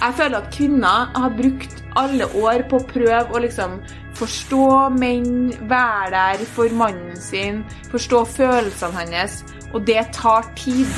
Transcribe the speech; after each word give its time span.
Jeg 0.00 0.14
føler 0.16 0.38
at 0.38 0.54
kvinner 0.54 1.10
har 1.14 1.32
brukt 1.36 1.82
alle 2.00 2.24
år 2.42 2.62
på 2.70 2.78
å 2.80 2.84
prøve 2.88 3.34
å 3.36 3.40
liksom 3.44 3.74
forstå 4.16 4.68
menn, 4.96 5.50
være 5.68 6.08
der 6.14 6.44
for 6.54 6.72
mannen 6.72 7.18
sin, 7.20 7.58
forstå 7.92 8.22
følelsene 8.32 8.96
hans, 8.96 9.42
og 9.74 9.84
det 9.84 10.00
tar 10.16 10.48
tid. 10.56 10.88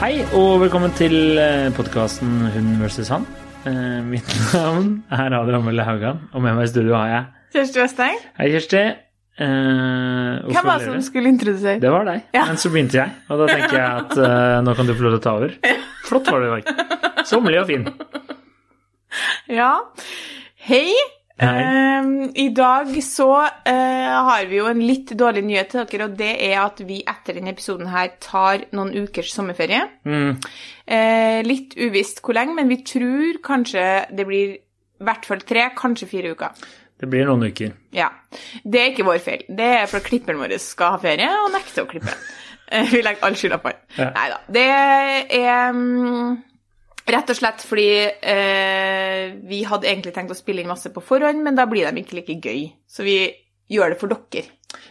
Hei 0.00 0.16
og 0.34 0.64
velkommen 0.64 0.98
til 0.98 1.38
podkasten 1.78 2.50
Hun 2.56 2.74
versus 2.82 3.14
han. 3.14 3.28
Eh, 3.66 4.00
Mitt 4.08 4.30
navn 4.54 5.02
er 5.12 5.34
Adrian 5.36 5.64
Mølle 5.66 5.84
Haugan, 5.84 6.20
og 6.32 6.42
med 6.44 6.56
meg 6.56 6.68
i 6.68 6.70
studio 6.72 6.94
har 6.96 7.10
jeg 7.12 7.24
Kjersti 7.54 7.80
Westeng, 7.82 8.18
Hei, 8.38 8.46
Kjersti. 8.54 8.82
Uh, 9.40 10.36
hvem 10.52 10.66
var 10.68 10.78
det 10.82 10.86
som 10.90 10.98
skulle 11.02 11.30
introdusere? 11.32 11.80
Det 11.80 11.90
var 11.90 12.04
deg, 12.06 12.26
Ja. 12.36 12.42
men 12.50 12.58
så 12.60 12.68
begynte 12.72 12.98
jeg, 12.98 13.14
og 13.32 13.40
da 13.40 13.46
tenker 13.48 13.76
jeg 13.78 14.02
at 14.02 14.12
uh, 14.20 14.58
nå 14.66 14.74
kan 14.76 14.86
du 14.88 14.92
få 14.94 15.06
lov 15.06 15.14
til 15.16 15.20
å 15.20 15.24
ta 15.24 15.32
over. 15.38 15.54
Flott 16.06 16.28
var 16.30 16.44
det 16.44 16.50
i 16.50 16.52
dag. 16.58 17.24
Sommerlig 17.28 17.62
og 17.62 17.70
fin. 17.70 17.86
Ja. 19.50 19.70
Hei. 20.68 20.92
Ehm, 21.40 22.30
I 22.36 22.48
dag 22.52 22.90
så 23.04 23.28
uh, 23.32 24.16
har 24.26 24.48
vi 24.50 24.58
jo 24.58 24.66
en 24.68 24.82
litt 24.84 25.12
dårlig 25.18 25.42
nyhet 25.48 25.72
til 25.72 25.86
dere, 25.88 26.08
og 26.10 26.18
det 26.18 26.32
er 26.50 26.58
at 26.62 26.82
vi 26.86 27.00
etter 27.08 27.38
denne 27.38 27.54
episoden 27.54 27.88
her 27.92 28.12
tar 28.20 28.66
noen 28.76 28.92
ukers 28.92 29.32
sommerferie. 29.32 29.86
Mm. 30.04 30.36
Uh, 30.90 31.38
litt 31.46 31.76
uvisst 31.80 32.20
hvor 32.24 32.36
lenge, 32.36 32.56
men 32.58 32.68
vi 32.70 32.82
tror 32.84 33.40
kanskje 33.46 33.86
det 34.12 34.28
blir 34.28 34.58
i 34.58 35.08
hvert 35.08 35.24
fall 35.24 35.40
tre, 35.48 35.70
kanskje 35.76 36.10
fire 36.10 36.34
uker. 36.36 36.68
Det 37.00 37.08
blir 37.08 37.24
noen 37.24 37.48
uker. 37.48 37.72
Ja. 37.96 38.10
Det 38.60 38.80
er 38.80 38.90
ikke 38.92 39.08
vår 39.08 39.22
feil. 39.24 39.46
Det 39.48 39.68
er 39.78 39.88
fordi 39.88 40.10
klipperen 40.10 40.42
vår 40.42 40.58
skal 40.60 40.98
ha 40.98 41.00
ferie 41.00 41.30
og 41.40 41.52
nekter 41.56 41.86
å 41.86 41.90
klippe. 41.90 42.16
Eh, 42.70 42.86
Vi 42.86 43.00
legger 43.02 43.24
all 43.26 43.34
skylda 43.34 43.56
på 43.58 43.66
han. 43.66 43.78
Ja. 43.96 44.04
Nei 44.14 44.26
da. 44.30 44.36
Det 44.54 44.60
er 45.40 45.72
mm, 45.74 46.36
rett 47.14 47.30
og 47.32 47.36
slett 47.38 47.62
fordi 47.66 47.88
eh, 48.34 49.34
vi 49.50 49.62
hadde 49.68 49.88
egentlig 49.90 50.14
tenkt 50.16 50.32
å 50.34 50.38
spille 50.38 50.62
inn 50.64 50.70
masse 50.70 50.90
på 50.94 51.02
forhånd, 51.04 51.42
men 51.44 51.58
da 51.58 51.66
blir 51.70 51.88
de 51.90 52.02
ikke 52.04 52.18
like 52.20 52.38
gøy. 52.40 52.64
Så 52.90 53.04
vi 53.06 53.18
gjør 53.70 53.94
det 53.94 54.00
for 54.00 54.10
dere. 54.12 54.48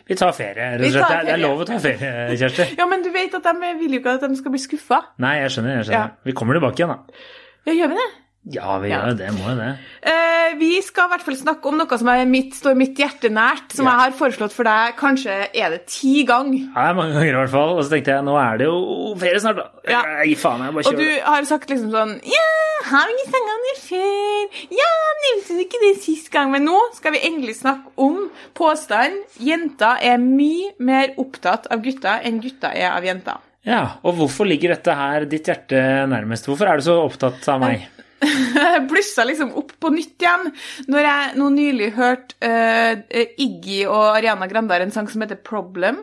Vi 0.10 0.16
tar 0.20 0.34
ferie, 0.36 0.70
rett 0.80 0.86
og 0.88 0.96
slett. 0.96 1.26
Det 1.28 1.34
er- 1.36 1.42
lov 1.44 1.62
å 1.64 1.68
ta 1.68 1.78
ferie, 1.80 2.38
Kjersti. 2.40 2.70
Ja, 2.80 2.86
men 2.90 3.04
du 3.06 3.12
vet 3.16 3.36
at 3.38 3.44
de 3.48 3.74
vil 3.80 3.96
jo 3.98 4.00
ikke 4.02 4.18
at 4.20 4.26
de 4.28 4.40
skal 4.40 4.52
bli 4.56 4.62
skuffa. 4.64 5.02
Nei, 5.24 5.36
jeg 5.44 5.54
skjønner. 5.56 5.78
jeg 5.80 5.90
skjønner. 5.92 6.18
Vi 6.28 6.36
kommer 6.38 6.60
tilbake 6.60 6.82
igjen, 6.84 6.96
da. 6.96 7.22
Ja, 7.70 7.76
gjør 7.78 7.94
vi 7.94 8.00
det? 8.02 8.10
Ja, 8.46 8.78
vi 8.80 8.90
Ja. 8.90 9.02
gjør 9.02 9.10
jo 9.10 9.16
det. 9.20 9.28
Må 9.36 9.50
jo 9.50 9.56
det. 9.60 9.78
Eh, 10.02 10.56
vi 10.58 10.82
skal 10.82 11.06
i 11.06 11.12
hvert 11.12 11.22
fall 11.22 11.36
snakke 11.36 11.66
om 11.68 11.78
noe 11.78 11.98
som 12.00 12.08
er 12.08 12.26
mitt, 12.26 12.54
står 12.56 12.76
mitt 12.76 12.96
hjerte 12.98 13.30
nært, 13.30 13.72
som 13.76 13.86
Ja. 13.86 13.92
jeg 13.92 14.00
har 14.00 14.12
foreslått 14.18 14.52
for 14.54 14.64
deg 14.64 14.96
kanskje 14.98 15.50
er 15.54 15.70
det 15.70 15.86
ti 15.88 16.24
ganger. 16.26 16.72
Ja, 16.74 16.94
mange 16.94 17.14
ganger 17.14 17.28
i 17.30 17.46
hvert 17.46 17.50
fall. 17.52 17.78
Og 17.78 17.84
så 17.84 17.90
tenkte 17.92 18.06
jeg 18.16 18.24
nå 18.24 18.38
er 18.40 18.58
det 18.58 18.66
jo 18.66 19.16
ferie 19.20 19.40
snart, 19.40 19.58
da. 19.58 19.68
Ja. 19.88 20.02
Gi 20.24 20.36
faen, 20.36 20.64
jeg 20.64 20.74
bare 20.74 20.88
Og 20.88 20.96
du 20.98 21.04
kjører. 21.04 21.24
har 21.24 21.44
sagt 21.46 21.68
liksom 21.70 21.92
sånn 21.92 22.22
Ja, 22.24 22.48
har 22.90 23.08
vi 23.08 23.30
snakka 23.30 23.54
om 23.54 23.64
det 23.68 23.78
før? 23.90 24.48
Ja, 24.72 24.92
nevnte 25.26 25.48
du 25.50 25.64
ikke 25.66 25.82
det 25.84 26.02
sist 26.02 26.32
gang? 26.32 26.52
Men 26.52 26.66
nå 26.66 26.80
skal 26.96 27.12
vi 27.12 27.20
endelig 27.20 27.56
snakke 27.60 27.92
om 27.98 28.32
påstanden 28.56 29.24
jenter 29.40 29.98
er 30.02 30.18
mye 30.18 30.72
mer 30.80 31.10
opptatt 31.18 31.68
av 31.70 31.82
gutter 31.84 32.22
enn 32.24 32.42
gutter 32.42 32.72
er 32.74 32.92
av 32.96 33.04
jenter. 33.04 33.38
Ja, 33.66 33.98
og 34.04 34.16
hvorfor 34.16 34.48
ligger 34.48 34.70
dette 34.74 34.96
her 34.96 35.26
ditt 35.26 35.46
hjerte 35.46 36.08
nærmest? 36.08 36.48
Hvorfor 36.48 36.68
er 36.72 36.78
du 36.78 36.84
så 36.84 36.96
opptatt 37.06 37.46
av 37.50 37.60
meg? 37.60 37.82
Jeg 37.82 37.99
blussa 38.90 39.26
liksom 39.28 39.54
opp 39.60 39.74
på 39.80 39.92
nytt 39.94 40.22
igjen 40.22 40.50
når 40.92 41.08
jeg 41.08 41.36
nå 41.40 41.50
nylig 41.56 41.92
hørte 41.98 42.38
uh, 42.44 43.22
Iggy 43.40 43.84
og 43.88 44.16
Ariana 44.18 44.50
Grande 44.52 44.76
har 44.76 44.86
en 44.86 44.96
sang 44.96 45.10
som 45.12 45.24
heter 45.24 45.40
Problem. 45.44 46.02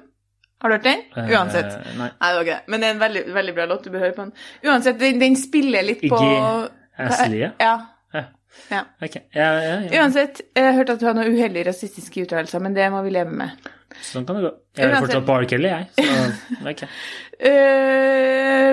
Har 0.63 0.73
du 0.73 0.77
hørt 0.79 0.87
den? 0.89 1.03
Uansett. 1.17 1.75
Uh, 1.75 1.91
nei. 1.99 2.09
Nei, 2.09 2.31
det 2.31 2.39
var 2.39 2.47
ikke 2.47 2.55
det. 2.55 2.73
Men 2.73 2.81
det 2.81 2.89
er 2.89 2.97
en 2.97 3.03
veldig, 3.03 3.27
veldig 3.37 3.55
bra 3.59 3.69
låt. 3.73 3.85
Du 3.85 3.93
bør 3.93 4.07
høre 4.07 4.17
på 4.17 4.25
den. 4.25 4.33
Uansett, 4.65 4.99
den, 5.03 5.21
den 5.21 5.37
spiller 5.41 5.85
litt 5.85 6.01
på 6.07 6.17
Iggy 6.17 6.41
Aslie? 7.07 7.53
Ja. 7.61 7.77
Ja. 8.71 8.87
Okay. 9.03 9.23
Ja, 9.37 9.51
ja. 9.61 10.01
Uansett, 10.01 10.41
jeg 10.57 10.65
har 10.65 10.73
hørt 10.79 10.91
at 10.95 11.01
du 11.01 11.07
har 11.09 11.17
noen 11.17 11.35
uheldige 11.35 11.69
rasistiske 11.69 12.25
uttalelser, 12.25 12.63
men 12.65 12.77
det 12.77 12.87
må 12.93 13.03
vi 13.05 13.13
leve 13.13 13.35
med. 13.37 13.69
Sånn 14.05 14.27
kan 14.29 14.39
det 14.39 14.47
gå. 14.47 14.53
Jeg 14.77 14.91
er 14.91 14.99
fortsatt 15.01 15.27
på 15.27 15.37
R. 15.37 15.47
Kelly, 15.51 15.73
jeg. 15.73 15.89
Så, 15.97 16.61
ok. 16.73 16.85
Uh, 17.37 18.73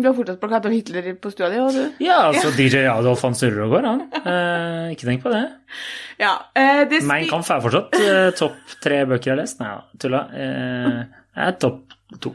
du 0.00 0.06
har 0.08 0.14
fortsatt 0.16 0.38
plakat 0.40 0.64
av 0.64 0.72
Hitler 0.72 1.10
på 1.20 1.28
stua 1.32 1.50
di, 1.52 1.58
har 1.60 1.74
du? 1.76 1.98
Ja, 2.00 2.16
altså 2.30 2.48
DJ 2.56 2.86
Adolf 2.88 3.20
han 3.26 3.36
surrer 3.36 3.66
og 3.66 3.74
går, 3.76 3.84
han. 3.84 4.00
Uh, 4.24 4.94
ikke 4.94 5.10
tenk 5.10 5.20
på 5.26 5.32
det. 5.34 5.42
Ja. 6.16 6.32
uh, 6.56 6.82
det 6.88 7.02
Mein 7.04 7.28
Kampf 7.28 7.52
er 7.52 7.60
fortsatt 7.62 7.98
eh, 8.00 8.30
topp 8.38 8.78
tre 8.80 9.02
bøker 9.04 9.28
jeg 9.28 9.34
har 9.34 9.42
lest. 9.42 9.60
Nei 9.60 9.74
da, 9.74 10.00
tulla. 10.00 10.24
Jeg 10.32 11.44
er 11.44 11.60
topp 11.60 11.96
to. 12.24 12.32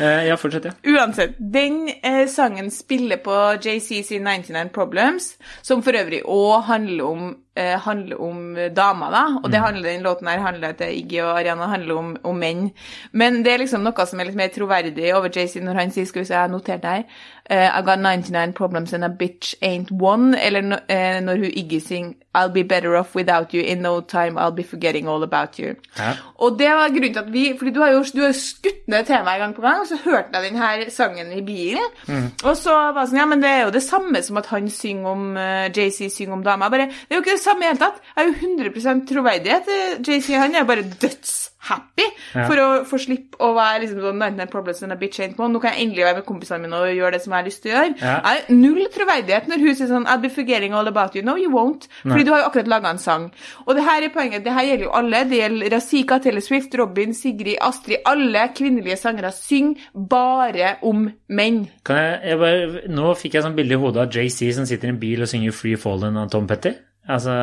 Ja, 0.00 0.34
fortsett, 0.40 0.64
ja. 0.70 0.72
Uansett, 0.88 1.36
den 1.36 1.84
sangen 2.32 2.72
spiller 2.74 3.20
på 3.22 3.34
JC 3.60 4.00
sin 4.08 4.24
99 4.24 4.72
Problems, 4.74 5.34
som 5.60 5.84
for 5.84 5.94
øvrig 6.00 6.22
òg 6.24 6.64
handler 6.70 7.04
om, 7.04 7.26
eh, 7.54 7.74
handler 7.80 8.20
om 8.22 8.56
damer, 8.76 9.10
da. 9.14 9.24
Og 9.42 9.50
det 9.52 9.60
handler, 9.60 9.90
den 9.90 10.06
låten 10.06 10.28
her 10.28 10.40
handler 10.44 10.72
til 10.78 10.96
Iggy 10.98 11.20
og 11.24 11.38
Ariana 11.38 11.68
handler 11.72 11.98
om, 11.98 12.16
om 12.24 12.36
menn. 12.38 12.70
Men 13.12 13.42
det 13.44 13.52
er 13.52 13.64
liksom 13.64 13.84
noe 13.86 14.06
som 14.08 14.20
er 14.20 14.30
litt 14.30 14.38
mer 14.38 14.52
troverdig 14.54 15.12
over 15.16 15.32
JC 15.32 15.60
når 15.62 15.80
han 15.82 15.94
sier, 15.94 16.08
skal 16.08 16.24
vi 16.24 16.30
se, 16.30 16.34
jeg 16.34 16.46
har 16.46 16.52
notert 16.52 16.82
det 16.82 16.96
her, 16.96 17.04
uh, 17.50 17.78
I 17.78 17.82
got 17.82 17.98
99 17.98 18.52
problems 18.52 18.92
and 18.92 19.04
a 19.04 19.08
bitch 19.08 19.54
ain't 19.62 19.90
one, 19.90 20.34
eller 20.40 20.60
no, 20.60 20.76
eh, 20.88 21.20
når 21.20 21.36
hun 21.36 21.50
Iggy 21.54 21.80
synger 21.80 22.12
I'll 22.34 22.52
be 22.52 22.62
better 22.64 22.96
off 22.96 23.14
without 23.14 23.52
you, 23.52 23.60
in 23.60 23.82
no 23.82 24.00
time 24.00 24.38
I'll 24.38 24.54
be 24.54 24.62
forgetting 24.62 25.08
all 25.08 25.22
about 25.22 25.58
you. 25.58 25.74
Ja. 25.98 26.12
Og 26.38 26.58
det 26.58 26.68
var 26.68 26.88
grunnen 26.88 27.12
til 27.12 27.20
at 27.20 27.32
vi 27.32 27.54
Fordi 27.58 27.70
du 27.70 27.80
har 27.80 27.90
jo 27.90 28.04
du 28.14 28.22
har 28.22 28.32
skutt 28.32 28.88
ned 28.88 29.04
temaet 29.04 29.38
gang 29.38 29.54
på 29.54 29.60
gang, 29.60 29.80
og 29.80 29.86
så 29.86 29.98
hørte 30.04 30.28
jeg 30.32 30.52
denne 30.52 30.90
sangen 30.90 31.32
i 31.32 31.42
bilen. 31.44 32.32
Og 32.44 32.56
så 32.56 32.70
var 32.72 33.00
det 33.00 33.10
sånn 33.10 33.18
Ja, 33.18 33.26
men 33.26 33.42
det 33.42 33.50
er 33.50 33.60
jo 33.64 33.70
det 33.70 33.82
samme 33.82 34.22
som 34.22 34.40
at 34.40 34.46
han 34.46 34.70
synger 34.70 35.10
om 35.10 35.36
uh, 35.36 35.68
JC 35.68 36.08
synger 36.08 36.32
om 36.32 36.44
damer. 36.44 36.70
Bare, 36.72 36.88
det 36.88 37.10
er 37.10 37.20
jo 37.20 37.20
ikke 37.20 37.36
det 37.36 37.41
samme 37.44 37.66
i 37.66 37.70
hele 37.70 37.80
tatt. 37.82 38.00
Jeg 38.16 38.24
er 38.24 38.30
jo 38.30 38.34
100 38.48 39.06
troverdighet 39.10 39.72
JC. 40.06 40.32
Han 40.40 40.54
er 40.58 40.64
bare 40.68 40.82
dødshappy 40.82 42.06
Ja. 42.34 42.46
for 42.48 42.56
å 42.56 42.66
få 42.88 42.98
slippe 42.98 43.36
å 43.44 43.50
være 43.54 43.82
liksom 43.82 44.00
sånn 44.00 44.18
99 44.22 44.46
problems 44.50 44.82
and 44.82 44.92
a 44.94 44.96
bitch 44.96 45.20
ain't 45.20 45.38
one. 45.38 45.52
Nå 45.52 45.60
kan 45.60 45.74
jeg 45.74 45.86
endelig 45.86 46.04
være 46.06 46.16
med 46.20 46.24
kompisene 46.26 46.62
mine 46.64 46.78
og 46.80 46.88
gjøre 46.96 47.12
det 47.12 47.20
som 47.22 47.32
jeg 47.34 47.38
har 47.42 47.46
lyst 47.48 47.62
til 47.62 47.72
å 47.72 47.74
gjøre. 47.76 47.96
Ja. 48.00 48.14
Jeg 48.14 48.24
har 48.24 48.56
null 48.56 48.86
troverdighet 48.94 49.48
når 49.52 49.64
hun 49.66 49.74
sier 49.78 49.90
sånn 49.90 50.06
I'll 50.08 50.22
be 50.22 50.30
forgetting 50.32 50.72
all 50.74 50.88
about 50.88 51.14
you. 51.14 51.22
No, 51.22 51.36
you 51.36 51.50
won't. 51.52 51.88
Fordi 52.02 52.24
du 52.24 52.32
har 52.32 52.42
jo 52.42 52.48
akkurat 52.50 52.68
laga 52.72 52.90
en 52.94 52.98
sang. 52.98 53.28
Og 53.66 53.74
det 53.76 53.84
her 53.84 54.02
er 54.02 54.14
poenget. 54.14 54.44
Det 54.44 54.52
her 54.56 54.64
gjelder 54.70 54.84
jo 54.88 54.94
alle. 55.02 55.24
Det 55.28 55.38
gjelder 55.42 55.70
Razika, 55.76 56.18
Taylor 56.24 56.40
Swift, 56.40 56.74
Robin, 56.78 57.14
Sigrid, 57.14 57.56
Astrid. 57.60 58.00
Alle 58.06 58.48
kvinnelige 58.56 58.96
sangere 59.00 59.32
synger 59.32 59.76
bare 59.94 60.76
om 60.82 61.04
menn. 61.28 61.66
Kan 61.84 61.96
jeg, 61.96 62.20
jeg 62.32 62.38
bare, 62.38 62.88
nå 62.88 63.12
fikk 63.18 63.34
jeg 63.38 63.42
sånn 63.46 63.56
bilde 63.56 63.76
i 63.76 63.82
hodet 63.82 64.06
av 64.06 64.10
JC 64.16 64.52
som 64.56 64.66
sitter 64.68 64.88
i 64.88 64.94
en 64.96 64.98
bil 65.02 65.22
og 65.22 65.28
synger 65.30 65.52
Free 65.52 65.76
Fallen 65.80 66.16
av 66.16 66.30
Tom 66.32 66.46
Petty. 66.50 66.72
Altså, 67.10 67.34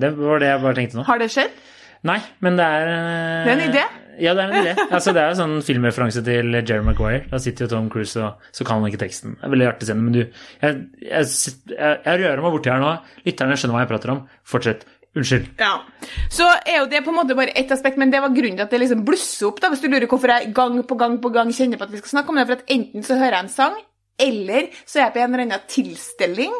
det 0.00 0.12
var 0.18 0.42
det 0.42 0.50
jeg 0.52 0.62
bare 0.62 0.78
tenkte 0.78 1.00
nå. 1.00 1.06
Har 1.08 1.18
det 1.22 1.30
skjedd? 1.34 1.54
Nei, 2.06 2.18
men 2.44 2.58
det 2.58 2.66
er 2.66 2.90
eh, 2.90 3.46
Det 3.46 3.52
er 3.52 3.56
en 3.56 3.64
idé? 3.70 3.84
Ja, 4.22 4.32
det 4.36 4.44
er 4.44 4.52
en 4.52 4.64
idé. 4.64 4.74
Altså, 4.86 5.12
det 5.12 5.20
er 5.22 5.32
jo 5.32 5.38
sånn 5.40 5.56
filmreferanse 5.66 6.22
til 6.24 6.54
Jerry 6.60 6.84
Maguire. 6.86 7.24
Da 7.32 7.40
sitter 7.42 7.66
jo 7.66 7.72
Tom 7.74 7.88
Cruise, 7.92 8.16
og 8.22 8.52
så 8.54 8.64
kan 8.64 8.80
han 8.80 8.88
ikke 8.88 9.02
teksten. 9.02 9.34
Det 9.36 9.48
er 9.48 9.52
veldig 9.52 9.66
artig 9.72 9.88
scene, 9.88 10.04
men 10.04 10.14
du 10.14 10.22
jeg, 10.22 10.78
jeg, 11.02 11.32
jeg, 11.72 11.98
jeg 12.06 12.20
rører 12.22 12.44
meg 12.44 12.54
borti 12.54 12.72
her 12.72 12.80
nå. 12.84 12.92
Lytterne 13.26 13.58
skjønner 13.58 13.76
hva 13.76 13.82
jeg 13.84 13.90
prater 13.92 14.14
om. 14.14 14.22
Fortsett. 14.46 14.86
Unnskyld. 15.16 15.46
Ja. 15.56 15.72
Så 16.32 16.44
er 16.68 16.82
jo 16.82 16.88
det 16.92 17.00
på 17.04 17.08
en 17.12 17.16
måte 17.16 17.36
bare 17.38 17.54
ett 17.56 17.70
aspekt, 17.72 17.96
men 18.00 18.10
det 18.12 18.20
var 18.20 18.34
grunnen 18.36 18.58
til 18.58 18.66
at 18.66 18.72
det 18.74 18.82
liksom 18.82 19.04
blusser 19.06 19.48
opp. 19.48 19.62
da, 19.64 19.70
Hvis 19.72 19.80
du 19.80 19.88
lurer 19.88 20.04
hvorfor 20.10 20.32
jeg 20.32 20.52
gang 20.56 20.82
på 20.84 20.98
gang 21.00 21.16
på 21.24 21.30
gang 21.32 21.52
kjenner 21.56 21.80
på 21.80 21.86
at 21.88 21.94
vi 21.94 22.00
skal 22.02 22.18
snakke 22.18 22.32
om 22.32 22.40
det. 22.40 22.44
For 22.50 22.60
at 22.60 22.74
enten 22.76 23.06
så 23.06 23.16
hører 23.16 23.38
jeg 23.38 23.46
en 23.46 23.54
sang, 23.54 23.78
eller 24.18 24.68
så 24.86 24.98
er 24.98 25.04
jeg 25.06 25.12
på 25.14 25.20
en 25.22 25.34
eller 25.34 25.44
annen 25.46 25.66
tilstelning 25.68 26.52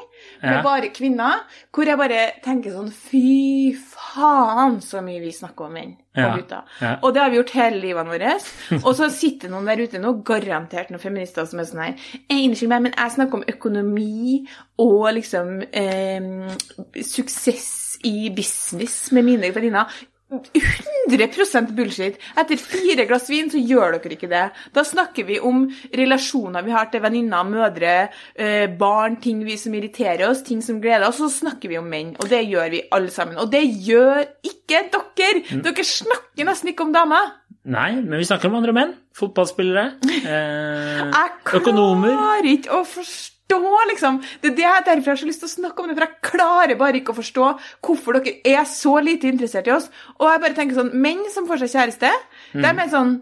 med 0.43 0.53
Ja. 0.53 0.63
bare 0.63 0.89
kvinner, 0.93 1.43
hvor 1.73 1.87
jeg 1.89 1.97
bare 1.99 2.19
tenker 2.45 2.73
sånn 2.75 2.91
Fy 2.93 3.75
faen, 3.77 4.81
så 4.85 5.01
mye 5.05 5.21
vi 5.23 5.31
snakker 5.33 5.65
om 5.69 5.73
menn 5.73 5.95
og 6.17 6.37
gutter. 6.39 6.63
Ja. 6.81 6.95
Og 7.03 7.13
det 7.15 7.23
har 7.23 7.31
vi 7.31 7.37
gjort 7.39 7.51
hele 7.57 7.81
livet 7.81 8.07
vårt. 8.09 8.47
Og 8.85 8.93
så 8.97 9.09
sitter 9.13 9.49
noen 9.53 9.67
der 9.69 9.83
ute 9.85 10.01
nå, 10.01 10.13
garantert 10.25 10.91
noen 10.91 11.01
feminister 11.03 11.47
som 11.49 11.61
er 11.61 11.69
sånn 11.69 11.83
her 11.85 11.95
«Eh, 12.29 12.43
Unnskyld 12.47 12.69
meg, 12.73 12.83
men 12.83 12.97
jeg 12.97 13.15
snakker 13.17 13.35
om 13.41 13.45
økonomi 13.49 14.47
og 14.79 15.07
liksom 15.17 15.63
eh, 15.73 16.57
suksess 17.03 17.99
i 18.05 18.29
business 18.37 19.11
med 19.17 19.25
mine 19.25 19.53
venninner. 19.55 19.87
100% 20.31 21.71
bullshit. 21.77 22.17
Etter 22.39 22.59
fire 22.59 23.05
glass 23.07 23.29
vin 23.31 23.51
så 23.53 23.61
gjør 23.63 23.95
dere 23.97 24.17
ikke 24.17 24.31
det. 24.31 24.45
Da 24.75 24.83
snakker 24.87 25.27
vi 25.29 25.39
om 25.39 25.65
relasjoner 25.95 26.65
vi 26.67 26.75
har 26.75 26.89
til 26.91 27.03
venninner, 27.05 27.47
mødre, 27.47 27.95
eh, 28.35 28.67
barn, 28.81 29.17
ting 29.23 29.45
vi 29.47 29.57
som 29.61 29.75
irriterer 29.79 30.27
oss, 30.29 30.43
ting 30.43 30.63
som 30.63 30.81
gleder 30.83 31.07
oss. 31.09 31.21
Og 31.21 31.31
så 31.31 31.45
snakker 31.47 31.69
vi 31.71 31.79
om 31.79 31.87
menn, 31.89 32.15
og 32.19 32.29
det 32.29 32.43
gjør 32.49 32.71
vi 32.75 32.83
alle 32.91 33.11
sammen. 33.15 33.39
Og 33.39 33.51
det 33.53 33.63
gjør 33.87 34.25
ikke 34.43 34.83
dere! 34.91 35.63
Dere 35.63 35.85
snakker 35.87 36.45
nesten 36.51 36.73
ikke 36.73 36.83
om 36.89 36.93
damer. 36.93 37.33
Nei, 37.67 37.97
men 37.99 38.19
vi 38.21 38.25
snakker 38.29 38.47
om 38.51 38.59
andre 38.61 38.73
menn. 38.77 38.93
Fotballspillere. 39.17 39.93
Eh, 40.27 41.03
Jeg 41.07 41.61
økonomer. 41.61 42.13
klarer 42.19 42.51
ikke 42.51 42.71
å 42.75 42.83
forstå 42.87 43.33
liksom. 43.51 44.23
Det 44.41 44.51
er 44.51 44.57
det 44.57 44.65
jeg 44.65 44.85
derfor 44.87 45.11
jeg 45.11 45.15
har 45.15 45.21
så 45.23 45.27
lyst 45.27 45.41
til 45.41 45.49
å 45.49 45.55
snakke 45.55 45.83
om 45.83 45.89
det, 45.89 45.97
for 45.97 46.07
jeg 46.07 46.21
klarer 46.23 46.77
bare 46.77 47.01
ikke 47.01 47.15
å 47.15 47.21
forstå 47.21 47.47
hvorfor 47.85 48.19
dere 48.19 48.41
er 48.45 48.65
så 48.65 48.99
lite 49.01 49.29
interessert 49.29 49.67
i 49.67 49.75
oss. 49.75 49.91
Og 50.19 50.29
jeg 50.31 50.43
bare 50.43 50.55
tenker 50.55 50.75
sånn, 50.77 50.93
menn 50.95 51.25
som 51.31 51.47
får 51.47 51.65
seg 51.65 51.75
kjæreste, 51.77 52.11
det 52.53 52.67
er 52.67 52.77
mer 52.77 52.91
sånn 52.93 53.17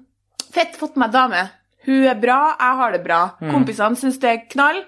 Fett, 0.55 0.77
fått 0.79 0.95
meg 0.95 1.11
dame. 1.11 1.41
Hun 1.83 2.05
er 2.07 2.15
bra, 2.15 2.55
jeg 2.55 2.77
har 2.79 2.93
det 2.95 3.01
bra. 3.03 3.17
Kompisene 3.51 3.99
syns 3.99 4.21
det 4.23 4.29
er 4.31 4.45
knall. 4.53 4.85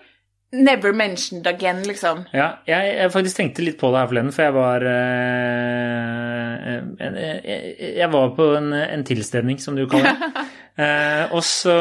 Never 0.54 0.92
mentioned 0.94 1.46
again, 1.50 1.82
liksom. 1.82 2.20
Ja, 2.30 2.60
jeg, 2.70 2.92
jeg 2.94 3.10
faktisk 3.10 3.40
tenkte 3.40 3.64
litt 3.66 3.80
på 3.80 3.90
det 3.90 3.98
her 3.98 4.10
forleden, 4.12 4.30
for 4.32 4.46
jeg 4.46 4.54
var 4.54 4.84
eh, 4.86 6.76
jeg, 7.02 7.94
jeg 7.98 8.08
var 8.12 8.30
på 8.36 8.46
en, 8.54 8.70
en 8.78 9.02
tilstelning, 9.06 9.58
som 9.62 9.74
du 9.78 9.86
kaller 9.90 10.14
det. 10.14 10.46
Eh, 10.76 11.30
og 11.32 11.40
så 11.40 11.72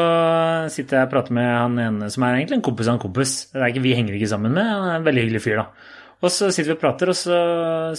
sitter 0.72 0.96
jeg 0.96 1.04
og 1.04 1.10
prater 1.12 1.34
med 1.36 1.44
han 1.44 1.74
ene 1.76 2.06
som 2.08 2.22
er 2.24 2.38
egentlig 2.38 2.56
en 2.56 2.62
kompis 2.64 2.88
av 2.88 2.94
en 2.94 3.02
kompis. 3.02 3.34
Det 3.52 3.60
er 3.60 3.68
ikke, 3.68 3.82
vi 3.84 3.92
henger 3.92 4.14
ikke 4.16 4.30
sammen 4.30 4.54
med, 4.56 4.64
han 4.64 4.86
er 4.88 4.94
en 4.96 5.04
veldig 5.04 5.24
hyggelig 5.26 5.42
fyr, 5.44 5.58
da. 5.60 5.90
Og 6.24 6.32
så 6.32 6.48
sitter 6.48 6.70
vi 6.70 6.76
og 6.78 6.80
prater, 6.80 7.12
og 7.12 7.18
så 7.18 7.40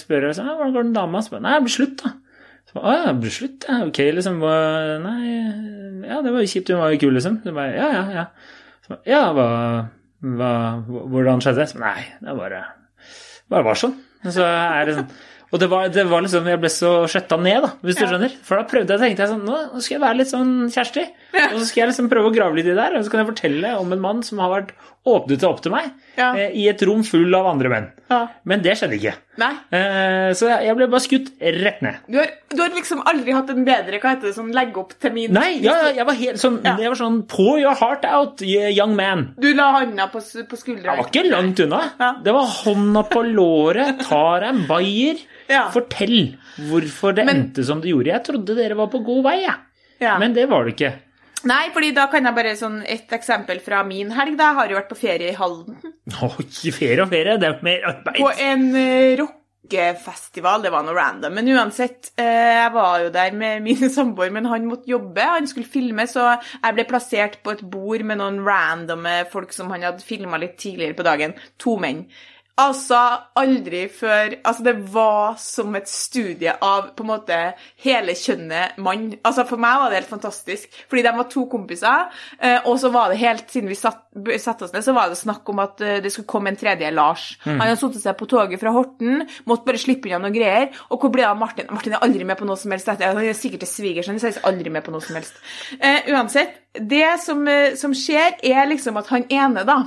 spør 0.02 0.26
jeg 0.26 0.40
sånn, 0.40 0.50
hvordan 0.50 0.74
går 0.74 0.88
det 0.88 0.90
med 0.90 0.98
dama? 0.98 1.22
Så 1.22 1.36
bare, 1.36 1.44
Nei, 1.46 1.52
det 1.54 1.68
blir 1.68 1.76
slutt, 1.76 2.02
da. 2.02 2.10
Så 2.66 2.80
bare, 2.80 2.88
Å 2.88 2.96
ja, 2.98 3.14
blir 3.22 3.36
slutt, 3.36 3.68
ja. 3.70 3.78
Ok, 3.86 4.00
liksom. 4.18 4.42
Nei, 5.06 5.20
ja, 6.10 6.18
det 6.26 6.34
var 6.34 6.42
jo 6.42 6.50
kjipt, 6.56 6.74
hun 6.74 6.82
var 6.82 6.96
jo 6.96 7.04
kul, 7.06 7.14
liksom. 7.20 7.38
Så 7.46 7.54
bare, 7.60 7.78
ja, 7.78 7.92
ja, 7.94 8.04
ja. 8.18 8.26
Så 8.88 8.96
bare, 8.96 9.04
ja, 9.14 9.22
hva, 9.38 9.48
hva, 10.22 10.52
hvordan 10.88 11.42
skjedde 11.44 11.66
det? 11.66 11.80
Nei, 11.82 12.04
det 12.24 12.38
bare, 12.38 12.62
bare 13.52 13.68
var 13.68 13.80
sånn. 13.80 13.98
Så 14.28 14.46
er 14.46 14.90
det 14.90 15.00
sånn 15.02 15.12
og 15.48 15.62
det 15.62 15.68
var, 15.72 15.88
det 15.88 16.04
var 16.10 16.24
liksom, 16.26 16.48
jeg 16.52 16.60
ble 16.60 16.70
så 16.72 16.90
skjøtta 17.08 17.38
ned, 17.40 17.62
da, 17.64 17.70
hvis 17.88 17.96
du 17.96 18.04
skjønner. 18.04 18.34
For 18.44 18.60
da 18.60 18.66
prøvde 18.68 18.98
jeg, 18.98 19.00
tenkte 19.00 19.24
jeg 19.24 19.32
sånn, 19.32 19.46
nå 19.48 19.60
nå 19.72 19.84
skal 19.84 19.96
jeg 19.96 20.04
være 20.04 20.20
litt 20.20 20.32
sånn 20.34 20.50
Kjersti. 20.74 21.06
Og 21.34 21.60
så 21.60 21.66
skal 21.68 21.82
jeg 21.84 21.90
liksom 21.92 22.10
prøve 22.10 22.30
å 22.32 22.34
grave 22.36 22.56
litt 22.56 22.66
i 22.66 22.70
det 22.74 22.78
der, 22.80 22.96
og 22.98 23.04
så 23.06 23.12
kan 23.12 23.20
jeg 23.26 23.28
fortelle 23.34 23.74
om 23.80 23.92
en 23.94 24.00
mann 24.02 24.24
som 24.24 24.40
har 24.40 24.50
vært 24.50 24.72
åpnet 25.08 25.40
seg 25.40 25.50
opp 25.50 25.62
til 25.64 25.72
meg 25.72 25.86
Ja. 26.18 26.34
eh, 26.36 26.52
i 26.56 26.66
et 26.68 26.82
rom 26.84 27.04
full 27.04 27.36
av 27.36 27.46
andre 27.48 27.70
menn. 27.72 27.86
Ja. 28.12 28.28
Men 28.44 28.62
det 28.64 28.74
skjedde 28.80 28.98
ikke. 28.98 29.14
Eh, 29.72 30.32
så 30.36 30.50
jeg 30.64 30.76
ble 30.76 30.88
bare 30.92 31.04
skutt 31.04 31.30
rett 31.40 31.82
ned. 31.86 31.96
Du 32.10 32.18
har, 32.20 32.28
du 32.52 32.62
har 32.62 32.70
liksom 32.76 33.04
aldri 33.08 33.36
hatt 33.36 33.50
en 33.54 33.64
bedre 33.68 34.00
hva 34.02 34.14
heter 34.16 34.28
det, 34.30 34.36
sånn 34.36 34.52
legge 34.56 34.82
opp 34.82 34.94
til 35.00 35.14
min 35.16 35.32
Nei, 35.38 35.60
ja, 35.64 35.76
ja, 35.86 35.94
jeg 36.02 36.06
var 36.10 36.18
helt 36.20 36.42
sånn, 36.42 36.58
Ja. 36.66 36.76
jeg 36.80 36.90
var 36.92 37.00
sånn 37.00 37.22
På 37.28 37.58
your 37.60 37.76
heart 37.76 38.04
out, 38.06 38.42
young 38.42 38.96
man. 38.96 39.34
Du 39.40 39.54
la 39.54 39.70
hånda 39.80 40.10
på, 40.12 40.20
på 40.50 40.58
skuldra. 40.60 40.96
Jeg 40.96 41.04
var 41.04 41.10
ikke 41.12 41.26
langt 41.30 41.60
unna. 41.64 41.82
Ja. 42.00 42.12
Det 42.24 42.34
var 42.34 42.46
hånda 42.64 43.04
på 43.10 43.24
låret, 43.32 44.00
tar 44.08 44.44
en 44.44 44.66
bayer. 44.68 45.18
Ja. 45.48 45.70
Fortell 45.72 46.36
hvorfor 46.68 47.16
det 47.16 47.26
Men- 47.26 47.36
endte 47.52 47.64
som 47.64 47.80
det 47.82 47.90
gjorde. 47.94 48.12
Jeg 48.12 48.24
trodde 48.26 48.56
dere 48.56 48.76
var 48.76 48.88
på 48.88 49.04
god 49.06 49.24
vei, 49.24 49.42
jeg. 49.44 49.56
Ja. 50.02 50.18
Men 50.20 50.34
det 50.34 50.48
var 50.50 50.66
det 50.66 50.76
ikke. 50.76 50.94
Nei, 51.48 51.70
fordi 51.76 51.94
da 51.96 52.08
kan 52.12 52.28
jeg 52.28 52.36
bare 52.38 52.54
sånn 52.60 52.78
et 52.88 53.12
eksempel 53.16 53.62
fra 53.64 53.84
min 53.88 54.12
helg. 54.16 54.38
Da 54.40 54.52
jeg 54.52 54.60
har 54.60 54.72
jo 54.72 54.78
vært 54.80 54.92
på 54.92 55.00
ferie 55.00 55.32
i 55.32 55.38
Halden. 55.38 55.80
Oi, 56.28 56.48
ferie 56.76 57.04
og 57.04 57.12
ferie, 57.12 57.38
det 57.42 57.50
er 57.50 57.60
mer 57.66 57.90
arbeid. 57.94 58.20
På 58.20 58.32
en 58.32 58.66
uh, 58.74 59.16
rockefestival. 59.22 60.66
Det 60.66 60.72
var 60.74 60.86
noe 60.88 60.98
random. 60.98 61.36
Men 61.38 61.52
uansett, 61.56 62.12
uh, 62.20 62.24
jeg 62.26 62.72
var 62.76 63.06
jo 63.06 63.12
der 63.16 63.38
med 63.38 63.66
min 63.66 63.84
samboer, 63.98 64.32
men 64.36 64.50
han 64.52 64.68
måtte 64.70 64.92
jobbe. 64.92 65.28
Han 65.38 65.50
skulle 65.50 65.70
filme, 65.72 66.08
så 66.10 66.30
jeg 66.34 66.78
ble 66.78 66.88
plassert 66.90 67.40
på 67.46 67.56
et 67.56 67.64
bord 67.64 68.04
med 68.08 68.20
noen 68.22 68.42
randomme 68.48 69.20
folk 69.32 69.56
som 69.56 69.72
han 69.76 69.88
hadde 69.88 70.06
filma 70.06 70.42
litt 70.42 70.58
tidligere 70.60 70.98
på 70.98 71.08
dagen. 71.08 71.38
To 71.64 71.78
menn. 71.82 72.08
Altså, 72.58 72.98
aldri 73.38 73.84
før 73.94 74.34
Altså, 74.42 74.64
det 74.66 74.74
var 74.94 75.36
som 75.42 75.76
et 75.78 75.90
studie 75.90 76.54
av 76.64 76.90
på 76.98 77.06
en 77.06 77.12
måte 77.12 77.38
hele 77.84 78.16
kjønnet 78.18 78.80
mann. 78.82 79.12
Altså, 79.22 79.46
For 79.46 79.62
meg 79.62 79.78
var 79.82 79.92
det 79.92 80.00
helt 80.00 80.10
fantastisk, 80.10 80.74
fordi 80.90 81.04
de 81.06 81.14
var 81.20 81.28
to 81.30 81.46
kompiser, 81.52 82.08
eh, 82.42 82.66
og 82.66 82.80
så 82.82 82.90
var 82.94 83.12
det 83.12 83.20
helt 83.22 83.52
siden 83.52 83.70
vi 83.70 83.78
satt, 83.78 84.02
oss 84.62 84.74
ned, 84.74 84.82
så 84.84 84.96
var 84.96 85.12
det 85.12 85.20
snakk 85.20 85.50
om 85.50 85.62
at 85.62 85.82
eh, 85.86 86.00
det 86.02 86.12
skulle 86.14 86.30
komme 86.30 86.50
en 86.50 86.58
tredje 86.58 86.90
Lars. 86.92 87.28
Han 87.44 87.62
hadde 87.62 87.78
satt 87.80 88.00
seg 88.02 88.18
på 88.18 88.30
toget 88.30 88.62
fra 88.62 88.74
Horten, 88.74 89.28
måtte 89.46 89.68
bare 89.68 89.82
slippe 89.82 90.10
unna 90.10 90.24
noen 90.26 90.36
greier. 90.36 90.72
Og 90.90 91.02
hvor 91.02 91.14
ble 91.14 91.26
det 91.26 91.30
av 91.30 91.38
Martin? 91.38 91.70
Martin 91.74 91.98
er 91.98 92.06
aldri 92.08 92.26
med 92.26 92.40
på 92.40 92.48
noe 92.48 92.58
som 92.58 92.74
helst. 92.74 92.90
Han 92.90 93.22
er 93.22 93.38
sikkert 93.38 93.66
til 93.66 93.74
svigers, 93.74 94.10
han 94.10 94.18
er 94.18 94.42
aldri 94.50 94.74
med 94.74 94.86
på 94.86 94.96
noe 94.96 95.04
som 95.04 95.20
helst. 95.20 95.38
Uh, 95.78 96.10
uansett, 96.16 96.58
det 96.78 97.06
som, 97.22 97.46
som 97.78 97.94
skjer, 97.98 98.40
er 98.46 98.70
liksom 98.70 98.98
at 99.02 99.14
han 99.14 99.30
ene, 99.34 99.66
da 99.68 99.82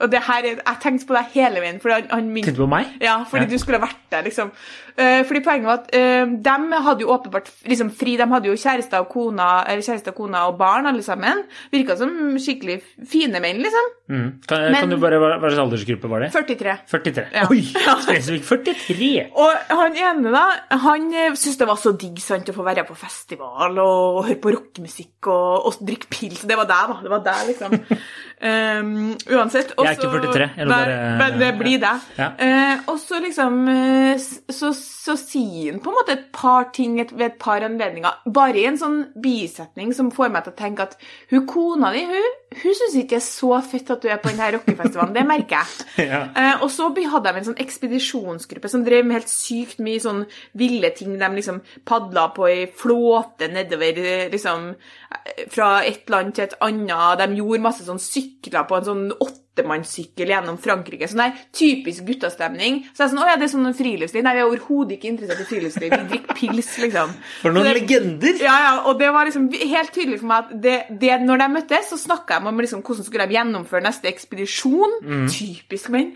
og 0.00 0.10
det 0.10 0.20
her, 0.26 0.42
er- 0.44 0.62
Jeg 0.66 0.80
tenkte 0.82 1.06
på 1.06 1.14
deg 1.14 1.26
hele 1.34 1.60
veien. 1.60 1.80
fordi 1.80 1.94
han, 1.94 2.08
han 2.10 2.32
min- 2.32 2.44
Tenkte 2.44 2.62
på 2.64 2.68
meg? 2.68 2.86
ja, 3.00 3.22
fordi 3.24 3.44
Ja. 3.44 3.50
du 3.50 3.58
skulle 3.58 3.78
vært 3.80 3.96
der, 4.10 4.22
liksom. 4.22 4.50
Uh, 4.94 5.24
fordi 5.26 5.40
poenget 5.42 5.64
var 5.66 5.80
at 5.82 5.88
uh, 5.94 6.26
de 6.38 6.82
hadde 6.86 7.00
jo 7.02 7.08
åpenbart 7.10 7.48
liksom 7.66 7.90
fri. 7.90 8.16
De 8.16 8.26
hadde 8.30 8.46
jo 8.46 8.54
kjæreste 8.54 8.94
og 9.00 9.08
kona, 9.10 9.64
eller 9.66 9.82
kjærester, 9.82 10.12
kona 10.14 10.44
og 10.46 10.58
barn, 10.58 10.86
alle 10.86 11.02
sammen. 11.02 11.44
Virka 11.72 11.96
som 11.98 12.10
skikkelig 12.38 12.80
fine 13.10 13.40
menn, 13.42 13.58
liksom. 13.58 13.88
Mm. 14.10 14.28
Kan, 14.46 14.60
Men- 14.70 14.80
kan 14.80 14.90
du 14.90 14.96
bare, 15.02 15.18
Hva 15.18 15.40
slags 15.50 15.58
aldersgruppe 15.64 16.08
var 16.08 16.20
det? 16.20 16.32
43. 16.32 16.76
43. 16.90 17.26
Ja. 17.34 17.46
Oi, 17.50 17.62
spesifikt 18.06 18.46
43! 18.66 19.30
Og 19.34 19.52
han 19.70 19.96
ene, 19.96 20.30
da, 20.30 20.44
han 20.84 21.08
eh, 21.14 21.30
syntes 21.34 21.58
det 21.58 21.66
var 21.66 21.76
så 21.80 21.92
digg 21.98 22.18
sant, 22.22 22.48
å 22.50 22.54
få 22.54 22.62
være 22.66 22.84
på 22.86 22.94
festival 22.96 23.78
og, 23.78 24.18
og 24.20 24.24
høre 24.28 24.38
på 24.44 24.52
rockemusikk 24.54 25.26
og, 25.26 25.66
og 25.66 25.80
drikke 25.82 26.06
pils. 26.10 26.44
Det 26.46 26.56
var 26.56 26.66
deg, 26.70 26.92
da. 26.92 27.00
Det 27.02 27.10
var 27.10 27.24
deg, 27.26 27.48
liksom. 27.50 27.98
Um, 28.44 29.14
uansett. 29.34 29.72
Jeg 29.84 29.93
er 29.94 30.08
ikke 30.10 30.20
43, 30.26 30.48
jeg 30.58 30.68
bare- 30.68 31.18
men 31.18 31.38
det 31.38 31.50
blir 31.58 31.78
det. 31.80 31.92
Ja. 32.18 32.28
Eh, 32.38 32.76
og 32.88 32.98
så 32.98 33.20
liksom 33.22 33.68
eh, 33.68 34.16
så, 34.50 34.72
så 34.74 35.16
sier 35.20 35.72
han 35.72 35.80
på 35.80 35.90
en 35.92 35.98
måte 36.00 36.12
et 36.18 36.26
par 36.32 36.64
ting 36.72 36.96
ved 36.96 37.22
et 37.26 37.38
par 37.38 37.60
anledninger, 37.60 38.10
bare 38.32 38.56
i 38.60 38.66
en 38.66 38.76
sånn 38.78 39.00
bisetning 39.22 39.92
som 39.94 40.10
får 40.10 40.30
meg 40.34 40.44
til 40.44 40.52
å 40.52 40.56
tenke 40.56 40.82
at 40.88 40.96
hun 41.30 41.46
kona 41.46 41.92
di, 41.92 42.04
hun, 42.08 42.30
hun 42.62 42.74
syns 42.78 42.94
ikke 43.00 43.14
det 43.14 43.20
er 43.20 43.26
så 43.26 43.50
fett 43.66 43.90
at 43.94 44.02
du 44.04 44.08
er 44.10 44.20
på 44.22 44.30
denne 44.32 44.50
rockefestivalen. 44.56 45.14
Det 45.16 45.26
merker 45.28 45.60
jeg. 45.60 45.88
Ja. 46.14 46.24
Eh, 46.36 46.62
og 46.64 46.70
så 46.74 46.88
hadde 46.90 47.30
de 47.32 47.40
en 47.40 47.46
sånn 47.46 47.60
ekspedisjonsgruppe 47.62 48.68
som 48.70 48.82
drev 48.84 49.06
med 49.06 49.18
helt 49.20 49.30
sykt 49.32 49.78
mye 49.84 50.02
sånn 50.02 50.24
ville 50.58 50.90
ting. 50.96 51.14
De 51.20 51.30
liksom 51.36 51.62
padla 51.86 52.28
på 52.34 52.48
ei 52.50 52.66
flåte 52.68 53.48
nedover 53.52 54.00
eh, 54.02 54.26
liksom 54.32 54.68
eh, 54.74 55.46
fra 55.54 55.78
et 55.86 56.10
land 56.12 56.34
til 56.36 56.48
et 56.48 56.58
annet. 56.64 57.22
De 57.22 57.40
gjorde 57.40 57.64
masse 57.64 57.86
sånn 57.86 58.02
sykler 58.02 58.66
på 58.68 58.76
en 58.80 58.88
sånn 58.90 59.06
åttemannssykkel 59.14 60.32
gjennom 60.34 60.58
Frankrike. 60.60 61.08
Sånn 61.10 61.22
der 61.22 61.38
typisk 61.54 62.04
guttastemning. 62.08 62.82
Så 62.90 63.04
jeg 63.04 63.06
er 63.06 63.12
sånn, 63.14 63.22
å 63.22 63.28
ja, 63.30 63.36
det 63.40 63.46
er 63.48 63.52
sånn 63.54 63.76
friluftsliv. 63.78 64.24
Nei, 64.26 64.34
vi 64.36 64.42
er 64.42 64.50
overhodet 64.50 64.96
ikke 64.98 65.12
interessert 65.12 65.44
i 65.44 65.48
friluftsliv. 65.48 65.94
Vi 65.94 66.10
drikker 66.12 66.38
pils, 66.40 66.72
liksom. 66.82 67.14
For 67.42 67.54
noen 67.54 67.70
det- 67.70 67.76
legender! 67.80 68.40
ja, 68.42 68.56
ja, 68.66 68.74
og 68.90 68.98
det 69.00 69.12
var 69.14 69.30
liksom 69.30 69.48
helt 69.54 69.94
tydelig 69.94 70.20
for 70.20 70.32
meg 70.32 70.44
at 70.48 70.54
det, 70.66 70.76
det, 71.00 71.14
når 71.22 71.44
de 71.44 71.48
møttes, 71.54 71.88
så 71.92 72.00
snakka 72.02 72.40
om 72.50 72.60
liksom 72.62 72.82
hvordan 72.84 73.06
skulle 73.06 73.26
de 73.28 73.36
gjennomføre 73.36 73.82
neste 73.86 74.08
ekspedisjon. 74.10 74.94
Typisk 75.32 75.90
menn. 75.94 76.12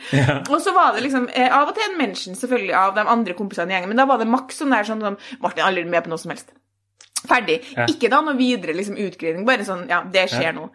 Og 0.50 0.56
så 0.64 0.72
var 0.76 0.94
det 0.96 1.04
liksom 1.06 1.28
eh, 1.32 1.48
av 1.54 1.68
og 1.70 1.74
til 1.78 1.86
en 1.88 1.98
mention 2.00 2.38
selvfølgelig 2.38 2.74
av 2.78 2.94
de 2.98 3.04
andre 3.08 3.36
kompisene 3.38 3.72
i 3.72 3.76
gjengen, 3.78 3.92
men 3.94 4.00
da 4.00 4.08
var 4.10 4.18
det 4.22 4.28
maks 4.30 4.60
sånn 4.62 4.72
der 4.74 4.88
sånn 4.88 5.04
som 5.04 5.18
Martin 5.44 5.64
er 5.64 5.70
aldri 5.70 5.84
med 5.88 6.04
på 6.06 6.12
noe 6.12 6.20
som 6.22 6.32
helst. 6.34 6.50
Ferdig. 7.28 7.60
Ja. 7.74 7.86
Ikke 7.90 8.10
da 8.12 8.20
noe 8.22 8.36
videre 8.38 8.76
liksom 8.78 8.98
utgreiing, 9.02 9.44
bare 9.48 9.64
sånn 9.66 9.86
ja, 9.90 10.04
det 10.06 10.28
skjer 10.30 10.50
Ja. 10.52 10.56
nå. 10.60 10.68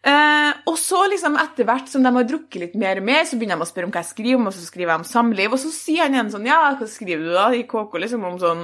Eh, 0.00 0.52
og 0.70 0.78
så 0.80 1.02
liksom 1.12 1.34
etter 1.36 1.66
hvert 1.68 1.90
som 1.92 2.00
de 2.06 2.08
har 2.14 2.24
drukket 2.24 2.60
litt 2.62 2.76
mer 2.80 3.02
og 3.02 3.04
mer, 3.04 3.26
så 3.28 3.36
begynner 3.36 3.58
de 3.60 3.66
å 3.66 3.68
spørre 3.68 3.88
om 3.90 3.92
hva 3.92 4.00
jeg 4.00 4.08
skriver 4.14 4.38
om, 4.38 4.46
og 4.48 4.54
så 4.56 4.62
skriver 4.64 4.94
jeg 4.94 5.00
om 5.02 5.04
samliv, 5.10 5.52
og 5.52 5.60
så 5.60 5.72
sier 5.74 6.06
han 6.06 6.14
igjen 6.16 6.30
sånn 6.32 6.46
Ja, 6.48 6.60
hva 6.78 6.88
skriver 6.88 7.26
du 7.26 7.34
da 7.34 7.48
i 7.52 7.66
KK, 7.68 7.98
liksom, 8.06 8.24
om 8.24 8.38
sånn 8.40 8.62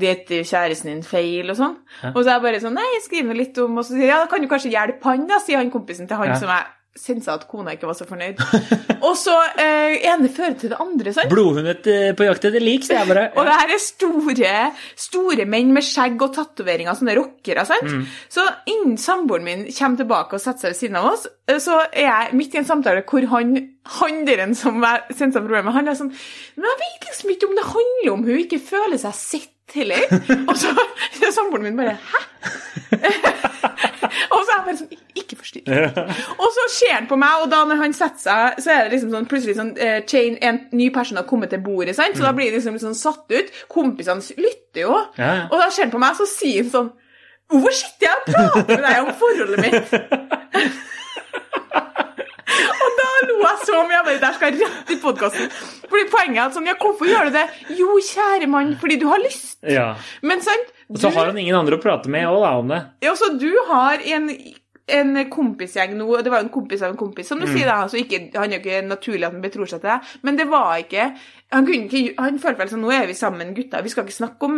det 0.00 0.16
til 0.28 0.44
kjæresten 0.46 0.92
din 0.92 1.04
feil 1.06 1.50
og 1.52 1.58
sånn. 1.60 1.78
Ja. 2.02 2.12
Og 2.14 2.20
så 2.22 2.28
er 2.28 2.34
jeg 2.36 2.44
bare 2.48 2.60
sånn 2.62 2.76
Nei, 2.78 2.88
jeg 2.96 3.06
skriver 3.06 3.38
litt 3.38 3.58
om 3.62 3.78
Og 3.80 3.86
så 3.86 3.94
sier 3.94 4.06
jeg 4.06 4.12
ja, 4.12 4.20
da 4.22 4.28
kan 4.30 4.42
du 4.44 4.48
kanskje 4.50 4.72
hjelpe 4.74 5.10
han, 5.10 5.26
da, 5.30 5.40
sier 5.42 5.60
han 5.60 5.72
kompisen 5.72 6.08
til 6.10 6.20
han 6.20 6.32
Ja. 6.34 6.38
som 6.40 6.52
jeg 6.52 6.68
sensa 6.98 7.36
at 7.36 7.46
kona 7.48 7.74
ikke 7.76 7.86
var 7.88 7.94
så 7.94 8.06
fornøyd. 8.08 8.40
og 9.06 9.14
så 9.18 9.34
eh, 9.62 10.00
ene 10.10 10.30
fører 10.32 10.56
til 10.58 10.72
det 10.72 10.78
andre, 10.82 11.12
sant? 11.14 11.30
Blodhundet 11.30 11.86
eh, 11.90 12.08
på 12.18 12.26
jakt 12.26 12.48
etter 12.48 12.62
lik, 12.62 12.84
sier 12.86 12.98
jeg 13.00 13.10
bare. 13.12 13.28
Og 13.38 13.46
det 13.46 13.56
her 13.60 13.74
er 13.76 13.82
store, 13.82 14.54
store 14.98 15.46
menn 15.50 15.70
med 15.76 15.86
skjegg 15.86 16.20
og 16.26 16.34
tatoveringer, 16.34 16.98
sånne 16.98 17.14
rockere. 17.18 17.64
sant? 17.68 17.94
Så 18.32 18.44
innen 18.70 18.98
samboeren 19.00 19.46
min 19.46 19.62
kommer 19.70 20.02
tilbake 20.02 20.36
og 20.36 20.42
setter 20.42 20.66
seg 20.66 20.74
ved 20.74 20.80
siden 20.80 20.98
av 21.00 21.12
oss, 21.12 21.28
eh, 21.46 21.60
så 21.62 21.78
er 21.86 22.08
jeg 22.08 22.40
midt 22.42 22.58
i 22.58 22.62
en 22.64 22.70
samtale 22.72 23.06
hvor 23.06 23.28
han 23.36 23.54
handleren 24.00 24.58
som 24.58 24.82
jeg 24.84 25.16
sendte 25.16 25.40
problemet, 25.40 25.72
han 25.74 25.88
er 25.88 25.96
sånn 25.98 26.10
Men 26.12 26.68
jeg 26.68 26.80
vet 26.82 27.06
liksom 27.08 27.30
ikke 27.32 27.48
om 27.48 27.56
det 27.56 27.70
handler 27.70 28.12
om 28.12 28.26
hun 28.26 28.42
ikke 28.42 28.60
føler 28.66 29.00
seg 29.00 29.16
sett 29.16 29.54
heller. 29.76 30.04
og 30.48 30.56
så 30.58 30.72
er 30.74 31.32
samboeren 31.34 31.66
min 31.68 31.76
bare 31.78 31.96
Hæ? 32.00 32.20
og 34.30 34.40
så 34.44 34.50
er 34.50 34.56
jeg 34.56 34.64
bare 34.66 34.76
sånn 34.78 34.94
Ikke 35.20 35.36
forstyrr. 35.38 35.98
Og 36.40 36.48
så 36.56 36.64
ser 36.74 36.94
han 36.96 37.08
på 37.10 37.18
meg, 37.20 37.42
og 37.44 37.50
da 37.52 37.60
når 37.68 37.80
han 37.82 37.94
setter 37.96 38.22
seg, 38.24 38.60
så 38.64 38.72
er 38.74 38.80
det 38.86 38.94
liksom 38.96 39.12
sånn 39.14 39.28
plutselig 39.30 39.56
sånn 39.58 39.72
uh, 39.78 39.98
chain, 40.10 40.38
en 40.46 40.62
ny 40.76 40.88
person 40.94 41.20
har 41.20 41.26
kommet 41.28 41.52
til 41.54 41.62
bordet, 41.64 41.94
sant? 41.98 42.16
så 42.18 42.26
da 42.26 42.32
blir 42.36 42.50
det 42.50 42.58
liksom 42.60 42.78
sånn 42.82 42.96
satt 42.98 43.26
ut. 43.34 43.52
Kompisene 43.70 44.24
lytter 44.40 44.84
jo, 44.86 44.96
Ja, 45.18 45.30
ja. 45.42 45.44
og 45.50 45.56
da 45.60 45.68
ser 45.70 45.86
han 45.88 45.94
på 45.94 46.00
meg, 46.02 46.16
så 46.18 46.26
sier 46.30 46.64
han 46.66 46.72
sånn 46.74 46.90
Hvorfor 47.50 47.74
sitter 47.74 48.06
jeg 48.06 48.14
og 48.14 48.26
prater 48.30 48.76
med 48.76 48.84
deg 48.86 48.98
om 49.02 49.08
forholdet 49.18 49.58
mitt? 49.64 50.80
lo 53.28 53.36
jeg 53.44 53.58
så 53.66 53.82
mye. 53.82 53.96
Jeg 53.98 54.04
bare, 54.08 54.20
der 54.24 54.36
skal 54.38 54.58
rett 54.62 54.90
i 54.94 54.98
podkasten. 55.02 55.50
Fordi 55.90 56.04
poenget 56.12 56.38
er 56.38 56.44
at 56.46 56.56
sånn, 56.56 56.66
ja, 56.70 56.76
hvorfor 56.80 57.10
gjør 57.10 57.28
du 57.30 57.36
det? 57.36 57.46
Jo, 57.80 57.98
kjære 58.10 58.48
mann, 58.50 58.74
fordi 58.80 58.96
du 59.02 59.06
har 59.10 59.20
lyst. 59.24 59.58
Ja. 59.66 59.90
Men 60.22 60.40
sant? 60.44 60.72
Og 60.90 60.98
så 61.02 61.10
har 61.14 61.30
han 61.30 61.38
ingen 61.38 61.54
andre 61.58 61.76
å 61.78 61.82
prate 61.82 62.10
med 62.10 62.26
òg, 62.30 62.40
da, 62.44 62.54
om 62.58 62.68
det. 62.72 62.80
Ja, 63.06 63.14
så 63.18 63.32
du 63.38 63.50
har 63.68 64.00
en 64.16 64.30
en 64.90 65.12
kompisgjeng 65.30 65.92
nå, 65.94 66.02
og 66.16 66.24
det 66.26 66.32
var 66.32 66.40
jo 66.40 66.48
en 66.48 66.50
kompis 66.50 66.80
av 66.82 66.90
en 66.90 66.96
kompis, 66.98 67.28
som 67.30 67.38
du 67.38 67.44
Mm. 67.46 67.52
sier 67.54 67.68
da, 67.68 67.76
altså 67.84 67.94
ikke, 68.00 68.18
han 68.34 68.50
er 68.50 68.56
jo 68.58 68.62
ikke 68.64 68.80
naturlig 68.88 69.22
at 69.28 69.32
han 69.36 69.40
betror 69.44 69.68
seg 69.70 69.78
til 69.84 69.86
deg, 69.92 70.08
men 70.26 70.34
det 70.40 70.48
var 70.50 70.80
ikke 70.82 71.04
Han 71.52 71.66
ikke, 71.70 72.14
han 72.18 72.38
følte 72.42 72.58
vel 72.58 72.68
sånn 72.72 72.82
Nå 72.82 72.90
er 72.90 73.06
vi 73.06 73.14
sammen, 73.14 73.54
gutter, 73.54 73.82
vi 73.86 73.88
skal 73.92 74.02
ikke 74.02 74.16
snakke 74.18 74.42
om, 74.50 74.56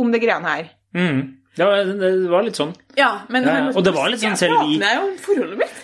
om 0.00 0.10
det 0.12 0.22
greiene 0.22 0.48
her. 0.48 0.70
Mm. 0.96 1.20
Det, 1.54 1.66
var, 1.68 1.84
det 2.00 2.30
var 2.32 2.42
litt 2.48 2.56
sånn. 2.56 2.72
Ja, 2.96 3.10
men 3.28 3.44
Ja, 3.44 3.52
han 3.60 3.76
og 3.76 3.84
det 3.84 3.92
var 3.94 4.08
litt 4.08 4.20
sånn 4.24 4.36
selv 4.40 4.56
vi 4.64 4.78
Jeg 4.78 4.80
prater 4.80 4.96
jo 4.96 5.04
om 5.04 5.18
forholdet 5.28 5.58
mitt. 5.60 5.76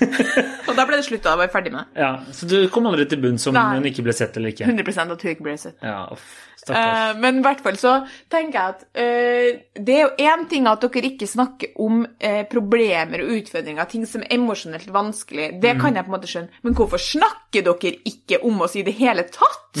da 0.80 0.86
ble 0.88 0.98
det 1.00 1.06
slutt, 1.06 1.22
da 1.28 1.36
var 1.36 1.46
jeg 1.48 1.52
ferdig 1.54 1.72
med 1.76 1.84
det. 1.92 2.00
Ja, 2.02 2.12
Så 2.32 2.48
du 2.50 2.56
kom 2.72 2.88
aldri 2.90 3.06
til 3.10 3.20
bunns 3.22 3.46
om 3.50 3.54
Nei. 3.56 3.66
hun 3.78 3.88
ikke 3.92 4.04
ble 4.08 4.16
sett 4.16 4.36
eller 4.40 4.54
ikke? 4.54 4.64
100 4.70 4.96
at 5.12 5.26
hun 5.26 5.34
ikke 5.36 5.46
ble 5.50 5.56
sett. 5.60 5.76
Ja, 5.84 6.06
off, 6.14 6.24
stakkars. 6.60 6.98
Eh, 7.14 7.20
men 7.22 7.38
i 7.40 7.44
hvert 7.44 7.62
fall 7.64 7.78
så 7.80 7.94
tenker 8.32 8.56
jeg 8.58 8.74
at 8.74 8.82
uh, 8.96 9.60
det 9.80 9.94
er 9.96 10.02
jo 10.06 10.10
én 10.30 10.46
ting 10.50 10.66
at 10.70 10.82
dere 10.84 11.08
ikke 11.12 11.28
snakker 11.30 11.76
om 11.80 12.02
uh, 12.04 12.42
problemer 12.50 13.22
og 13.24 13.32
utfordringer, 13.38 13.88
ting 13.92 14.04
som 14.08 14.24
er 14.26 14.34
emosjonelt 14.38 14.90
vanskelig. 14.92 15.52
Det 15.62 15.74
Mm. 15.76 15.80
kan 15.80 15.94
jeg 15.96 16.04
på 16.04 16.10
en 16.10 16.16
måte 16.18 16.28
skjønne. 16.32 16.48
Men 16.66 16.74
hvorfor 16.74 16.98
snakker 17.00 17.62
dere 17.64 17.94
ikke 18.10 18.40
om 18.44 18.60
oss 18.66 18.74
i 18.76 18.82
det 18.86 18.94
hele 18.98 19.24
tatt? 19.30 19.56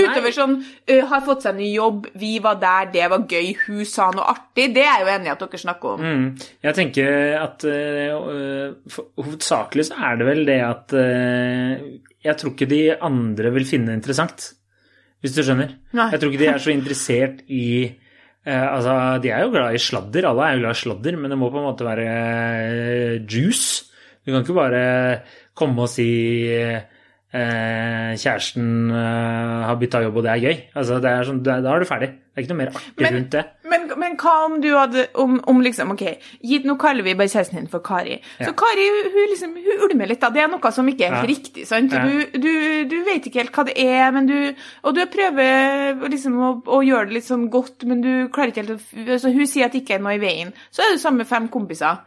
Utover 0.00 0.34
sånn 0.34 0.56
har 1.10 1.22
fått 1.24 1.44
seg 1.46 1.56
ny 1.58 1.70
jobb, 1.72 2.06
vi 2.20 2.34
var 2.44 2.58
der, 2.60 2.90
det 2.92 3.06
var 3.10 3.24
gøy, 3.28 3.52
hun 3.66 3.84
sa 3.88 4.10
noe 4.14 4.26
artig. 4.32 4.68
Det 4.74 4.82
er 4.84 5.00
jeg 5.00 5.06
jo 5.06 5.12
enig 5.14 5.30
i 5.30 5.32
at 5.32 5.42
dere 5.44 5.60
snakker 5.62 5.94
om. 5.94 6.00
mm, 6.04 6.26
jeg 6.66 6.76
tenker 6.76 7.08
at 7.40 7.64
hovedsakelig 9.20 9.86
så 9.90 9.98
er 10.10 10.20
det 10.20 10.26
vel 10.28 10.42
det 10.48 10.58
at 10.66 10.94
eh, 10.98 11.82
Jeg 12.26 12.36
tror 12.40 12.52
ikke 12.54 12.68
de 12.70 12.80
andre 12.96 13.52
vil 13.54 13.66
finne 13.68 13.90
det 13.92 13.98
interessant, 14.00 14.46
hvis 15.20 15.34
du 15.36 15.42
skjønner. 15.44 15.74
Nei. 15.96 16.06
Jeg 16.14 16.20
tror 16.22 16.30
ikke 16.32 16.42
de 16.44 16.48
er 16.52 16.62
så 16.64 16.72
interessert 16.74 17.42
i 17.48 17.64
eh, 17.88 18.66
altså, 18.66 18.94
De 19.24 19.32
er 19.32 19.44
jo 19.46 19.52
glad 19.54 19.76
i 19.76 19.82
sladder, 19.82 20.28
alle 20.30 20.46
er 20.48 20.56
jo 20.58 20.64
glad 20.64 20.76
i 20.78 20.82
sladder, 20.84 21.18
men 21.20 21.32
det 21.34 21.38
må 21.40 21.50
på 21.52 21.60
en 21.60 21.68
måte 21.70 21.88
være 21.88 22.06
eh, 22.14 23.18
juice. 23.28 23.86
Du 24.24 24.32
kan 24.34 24.42
ikke 24.44 24.56
bare 24.58 24.82
komme 25.56 25.84
og 25.86 25.92
si 25.92 26.08
eh, 26.50 28.12
kjæresten 28.20 28.90
eh, 28.90 29.60
har 29.68 29.78
bytta 29.80 30.02
jobb, 30.04 30.16
og 30.20 30.26
det 30.26 30.32
er 30.34 30.44
gøy. 30.44 30.56
Altså, 30.76 30.98
det 31.02 31.10
er 31.12 31.28
sånn, 31.28 31.42
da 31.46 31.60
da 31.64 31.74
er 31.76 31.84
du 31.84 31.88
ferdig. 31.88 32.10
Det 32.30 32.36
er 32.40 32.44
ikke 32.44 32.54
noe 32.54 32.60
mer 32.62 32.72
artig 32.74 33.04
Men- 33.06 33.14
rundt 33.16 33.34
det. 33.36 33.44
Men 33.70 33.79
hva 34.20 34.34
om 34.46 34.56
du 34.60 34.68
hadde 34.74 35.06
om, 35.22 35.38
om 35.50 35.62
liksom, 35.64 35.94
ok, 35.94 36.04
gitt, 36.44 36.66
Nå 36.68 36.76
kaller 36.80 37.06
vi 37.06 37.14
bare 37.18 37.30
kjæresten 37.32 37.58
din 37.60 37.70
for 37.72 37.82
Kari. 37.84 38.18
Så 38.40 38.52
Kari 38.58 38.86
hun, 38.90 39.18
liksom, 39.32 39.54
hun 39.56 39.84
ulmer 39.86 40.10
litt. 40.10 40.20
da, 40.20 40.30
Det 40.34 40.42
er 40.44 40.50
noe 40.52 40.72
som 40.74 40.88
ikke 40.90 41.06
er 41.08 41.16
helt 41.16 41.30
riktig. 41.30 41.66
sant? 41.68 41.94
Du, 41.94 42.38
du, 42.38 42.50
du 42.90 42.96
vet 43.06 43.26
ikke 43.26 43.42
helt 43.42 43.56
hva 43.56 43.66
det 43.70 43.76
er, 43.80 44.10
men 44.14 44.28
du, 44.28 44.36
og 44.84 44.96
du 44.96 45.02
prøver 45.10 46.04
liksom 46.12 46.38
å, 46.38 46.52
å 46.78 46.82
gjøre 46.86 47.10
det 47.10 47.18
litt 47.18 47.28
sånn 47.28 47.48
godt, 47.52 47.86
men 47.88 48.04
du 48.04 48.12
klarer 48.32 48.52
ikke 48.52 48.66
helt 48.66 48.76
å 48.76 49.18
Så 49.22 49.32
Hun 49.32 49.46
sier 49.48 49.68
at 49.68 49.74
det 49.76 49.84
ikke 49.84 49.98
er 49.98 50.04
noe 50.04 50.18
i 50.18 50.22
veien. 50.22 50.54
Så 50.70 50.84
er 50.84 50.94
du 50.94 51.02
sammen 51.02 51.24
med 51.24 51.30
fem 51.30 51.48
kompiser. 51.52 52.04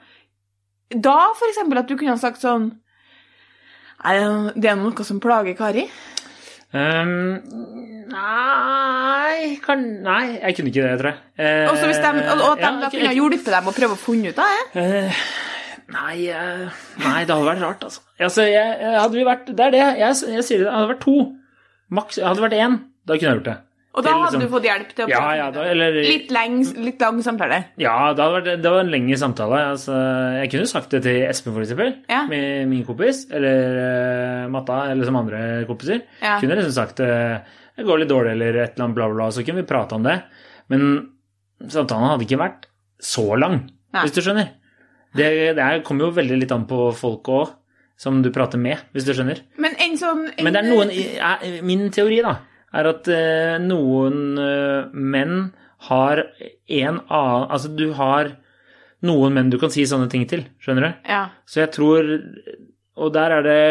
Da 0.93 1.17
for 1.33 1.49
eksempel 1.49 1.81
at 1.81 1.89
du 1.89 1.97
kunne 1.97 2.13
ha 2.13 2.21
sagt 2.21 2.43
sånn 2.43 2.71
det 4.03 4.67
er 4.67 4.75
noe 4.75 5.05
som 5.07 5.21
plager 5.23 5.55
Kari. 5.55 5.85
Um, 6.73 7.11
nei, 8.09 9.59
kan, 9.61 9.83
nei, 10.05 10.21
jeg 10.39 10.55
kunne 10.57 10.71
ikke 10.71 10.85
det, 10.87 10.93
tror 11.01 11.09
jeg. 11.11 11.19
Uh, 11.37 11.71
Og 11.71 11.77
så 11.77 11.89
hvis 11.89 11.99
de, 12.01 12.11
at 12.25 12.63
ja, 12.63 12.71
kunne 12.89 13.09
ha 13.11 13.15
hjulpet 13.17 13.51
dem 13.53 13.69
å 13.69 13.73
prøve 13.75 13.97
å 13.97 14.01
finne 14.01 14.33
ut 14.33 14.41
av 14.41 14.55
det. 14.55 14.63
Uh, 14.81 15.21
nei, 15.93 16.15
uh, 16.33 16.81
nei, 17.03 17.19
det 17.27 17.35
hadde 17.35 17.49
vært 17.51 17.61
rart, 17.67 17.85
altså. 17.89 18.01
altså 18.17 18.47
jeg, 18.49 18.79
hadde 18.97 19.19
vi 19.19 19.27
vært, 19.27 19.53
det 19.53 19.67
er 19.67 19.75
det, 19.75 19.83
jeg, 20.01 20.17
jeg 20.39 20.47
sier 20.49 20.63
det, 20.63 20.67
det 20.69 20.73
hadde 20.73 20.91
vært 20.95 21.05
to. 21.05 21.17
Maks, 21.93 22.17
hadde 22.23 22.41
det 22.41 22.47
vært 22.47 22.57
én, 22.57 22.79
da 23.05 23.19
kunne 23.19 23.29
jeg 23.29 23.39
gjort 23.41 23.51
det. 23.51 23.57
Og 23.93 24.01
da 24.03 24.09
hadde 24.09 24.31
liksom- 24.33 24.41
du 24.41 24.47
fått 24.49 24.63
hjelp 24.65 24.93
til 24.95 25.05
å 25.05 25.09
Ja, 25.09 25.33
ja, 25.37 25.51
da, 25.51 25.61
eller 25.69 25.91
Litt, 25.93 26.31
leng, 26.31 26.63
litt 26.83 26.99
lang 27.01 27.19
samtale. 27.21 27.65
Ja, 27.77 28.13
det, 28.13 28.23
vært, 28.23 28.61
det 28.63 28.71
var 28.71 28.79
en 28.79 28.89
lengre 28.89 29.17
samtale. 29.21 29.59
Altså, 29.69 29.93
jeg 30.41 30.49
kunne 30.51 30.67
sagt 30.67 30.89
det 30.89 31.03
til 31.03 31.21
Espen, 31.27 31.53
for 31.53 31.61
eksempel, 31.61 31.93
Ja. 32.09 32.25
med 32.25 32.67
min 32.69 32.83
kompis, 32.83 33.27
eller 33.31 34.45
uh, 34.45 34.49
Matta, 34.49 34.89
eller 34.89 35.05
som 35.05 35.15
andre 35.15 35.65
kompiser. 35.67 36.01
Ja. 36.23 36.39
Kunne 36.39 36.55
liksom 36.57 36.71
sagt 36.73 36.99
uh, 37.01 37.37
det 37.77 37.85
går 37.85 37.99
litt 37.99 38.09
dårlig, 38.09 38.31
eller 38.31 38.57
et 38.63 38.73
eller 38.75 38.85
annet 38.87 38.95
bla, 38.95 39.09
bla, 39.13 39.27
så 39.29 39.45
kunne 39.45 39.61
vi 39.61 39.67
prate 39.69 39.93
om 39.93 40.03
det. 40.03 40.23
Men 40.69 41.09
samtalen 41.67 42.09
hadde 42.09 42.25
ikke 42.25 42.39
vært 42.41 42.65
så 42.99 43.37
lang, 43.37 43.69
Nei. 43.93 44.01
hvis 44.07 44.13
du 44.15 44.21
skjønner. 44.21 44.49
Det, 45.15 45.55
det 45.55 45.59
er- 45.59 45.81
kommer 45.85 46.05
jo 46.07 46.11
veldig 46.11 46.39
litt 46.39 46.51
an 46.51 46.65
på 46.65 46.91
folk 46.95 47.23
òg, 47.29 47.51
som 47.95 48.23
du 48.23 48.31
prater 48.31 48.57
med, 48.57 48.79
hvis 48.93 49.05
du 49.05 49.13
skjønner. 49.13 49.39
Men 49.57 49.75
en 49.77 49.95
sånn 49.97 50.31
en, 50.35 50.43
Men 50.43 50.53
det 50.53 50.63
er 50.63 50.69
noen 50.73 51.63
Min 51.63 51.89
teori, 51.91 52.21
da, 52.23 52.37
er 52.73 52.89
at 52.89 53.07
eh, 53.11 53.57
noen 53.61 54.39
eh, 54.41 54.89
menn 54.93 55.51
har 55.89 56.23
en 56.23 56.99
annen 57.03 57.49
Altså, 57.51 57.69
du 57.75 57.91
har 57.97 58.31
noen 59.03 59.33
menn 59.35 59.49
du 59.51 59.57
kan 59.59 59.71
si 59.73 59.83
sånne 59.89 60.07
ting 60.11 60.23
til, 60.31 60.45
skjønner 60.63 60.85
du? 60.87 60.91
Ja. 61.11 61.23
Så 61.45 61.59
jeg 61.65 61.73
tror 61.75 62.07
Og 62.95 63.11
der 63.13 63.35
er 63.39 63.43
det 63.43 63.61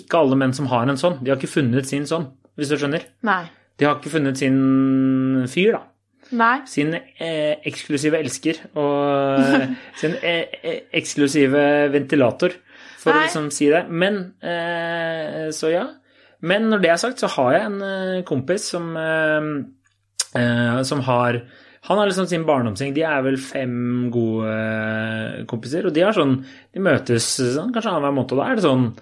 ikke 0.00 0.22
alle 0.22 0.38
menn 0.38 0.54
som 0.56 0.68
har 0.70 0.88
en 0.88 0.96
sånn. 1.00 1.18
De 1.20 1.32
har 1.32 1.40
ikke 1.40 1.50
funnet 1.50 1.88
sin 1.88 2.06
sånn, 2.08 2.28
hvis 2.56 2.70
du 2.70 2.76
skjønner. 2.78 3.04
Nei. 3.26 3.42
De 3.76 3.88
har 3.88 3.96
ikke 3.98 4.12
funnet 4.12 4.38
sin 4.38 4.60
fyr, 5.50 5.74
da. 5.74 5.82
Nei. 6.38 6.54
Sin 6.70 6.94
eh, 6.94 7.58
eksklusive 7.68 8.20
elsker 8.22 8.60
og 8.78 9.66
sin 10.00 10.14
eh, 10.22 10.54
eh, 10.62 10.78
eksklusive 10.94 11.64
ventilator, 11.92 12.54
for 13.02 13.10
Nei. 13.10 13.24
å 13.24 13.26
liksom 13.26 13.50
si 13.52 13.66
det. 13.72 13.82
Men 13.90 14.22
eh, 14.40 15.50
Så 15.52 15.72
ja. 15.74 15.88
Men 16.42 16.66
når 16.72 16.82
det 16.82 16.90
er 16.90 17.00
sagt, 17.00 17.22
så 17.22 17.30
har 17.36 17.54
jeg 17.54 17.68
en 17.68 17.78
eh, 17.86 18.22
kompis 18.26 18.66
som 18.74 18.90
eh, 18.98 19.48
eh, 20.40 20.82
Som 20.88 21.04
har 21.06 21.42
Han 21.88 21.98
har 21.98 22.10
liksom 22.10 22.28
sin 22.30 22.46
barndomsgjeng. 22.48 22.94
De 22.94 23.04
er 23.06 23.24
vel 23.24 23.38
fem 23.38 24.10
gode 24.14 25.46
kompiser, 25.50 25.86
og 25.86 25.94
de 25.94 26.04
har 26.06 26.14
sånn 26.16 26.40
De 26.74 26.82
møtes 26.82 27.32
sånn, 27.38 27.72
kanskje 27.74 27.94
annenhver 27.94 28.16
måned, 28.18 28.34
og 28.34 28.42
da 28.42 28.50
er 28.50 28.58
det 28.60 28.66
sånn 28.66 28.92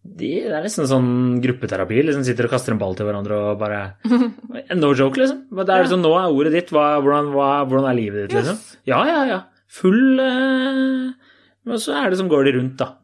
de, 0.00 0.28
det 0.46 0.54
er 0.56 0.64
nesten 0.64 0.86
sånn 0.88 1.08
gruppeterapi. 1.44 1.98
liksom 2.08 2.22
Sitter 2.24 2.46
og 2.48 2.54
kaster 2.54 2.72
en 2.72 2.78
ball 2.80 2.94
til 2.96 3.04
hverandre 3.04 3.36
og 3.36 3.58
bare 3.60 3.80
No 4.80 4.94
joke, 4.96 5.20
liksom. 5.20 5.42
Men 5.52 5.68
Det 5.68 5.74
er 5.74 5.84
liksom, 5.84 6.00
Nå 6.00 6.14
er 6.16 6.32
ordet 6.32 6.54
ditt. 6.54 6.72
Hva, 6.72 6.86
hvordan, 7.04 7.28
hva, 7.34 7.48
hvordan 7.68 7.90
er 7.90 7.98
livet 7.98 8.22
ditt, 8.24 8.38
liksom? 8.38 8.56
Ja, 8.88 9.02
ja, 9.04 9.18
ja. 9.28 9.40
Full 9.76 10.16
Men 10.16 11.82
så 11.84 11.98
er 12.00 12.08
det 12.08 12.18
som 12.18 12.32
går 12.32 12.48
de 12.48 12.56
rundt, 12.56 12.80
da. 12.80 12.94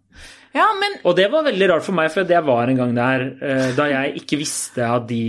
Ja, 0.57 0.67
men 0.81 0.99
Og 1.05 1.17
det 1.19 1.27
var 1.33 1.45
veldig 1.47 1.71
rart 1.73 1.85
for 1.87 1.97
meg, 1.97 2.11
for 2.15 2.29
det 2.29 2.39
var 2.47 2.71
en 2.73 2.79
gang 2.81 2.95
der 2.97 3.27
eh, 3.45 3.73
da 3.77 3.91
jeg 3.93 4.23
ikke 4.23 4.41
visste 4.41 4.87
at 4.89 5.05
de 5.11 5.23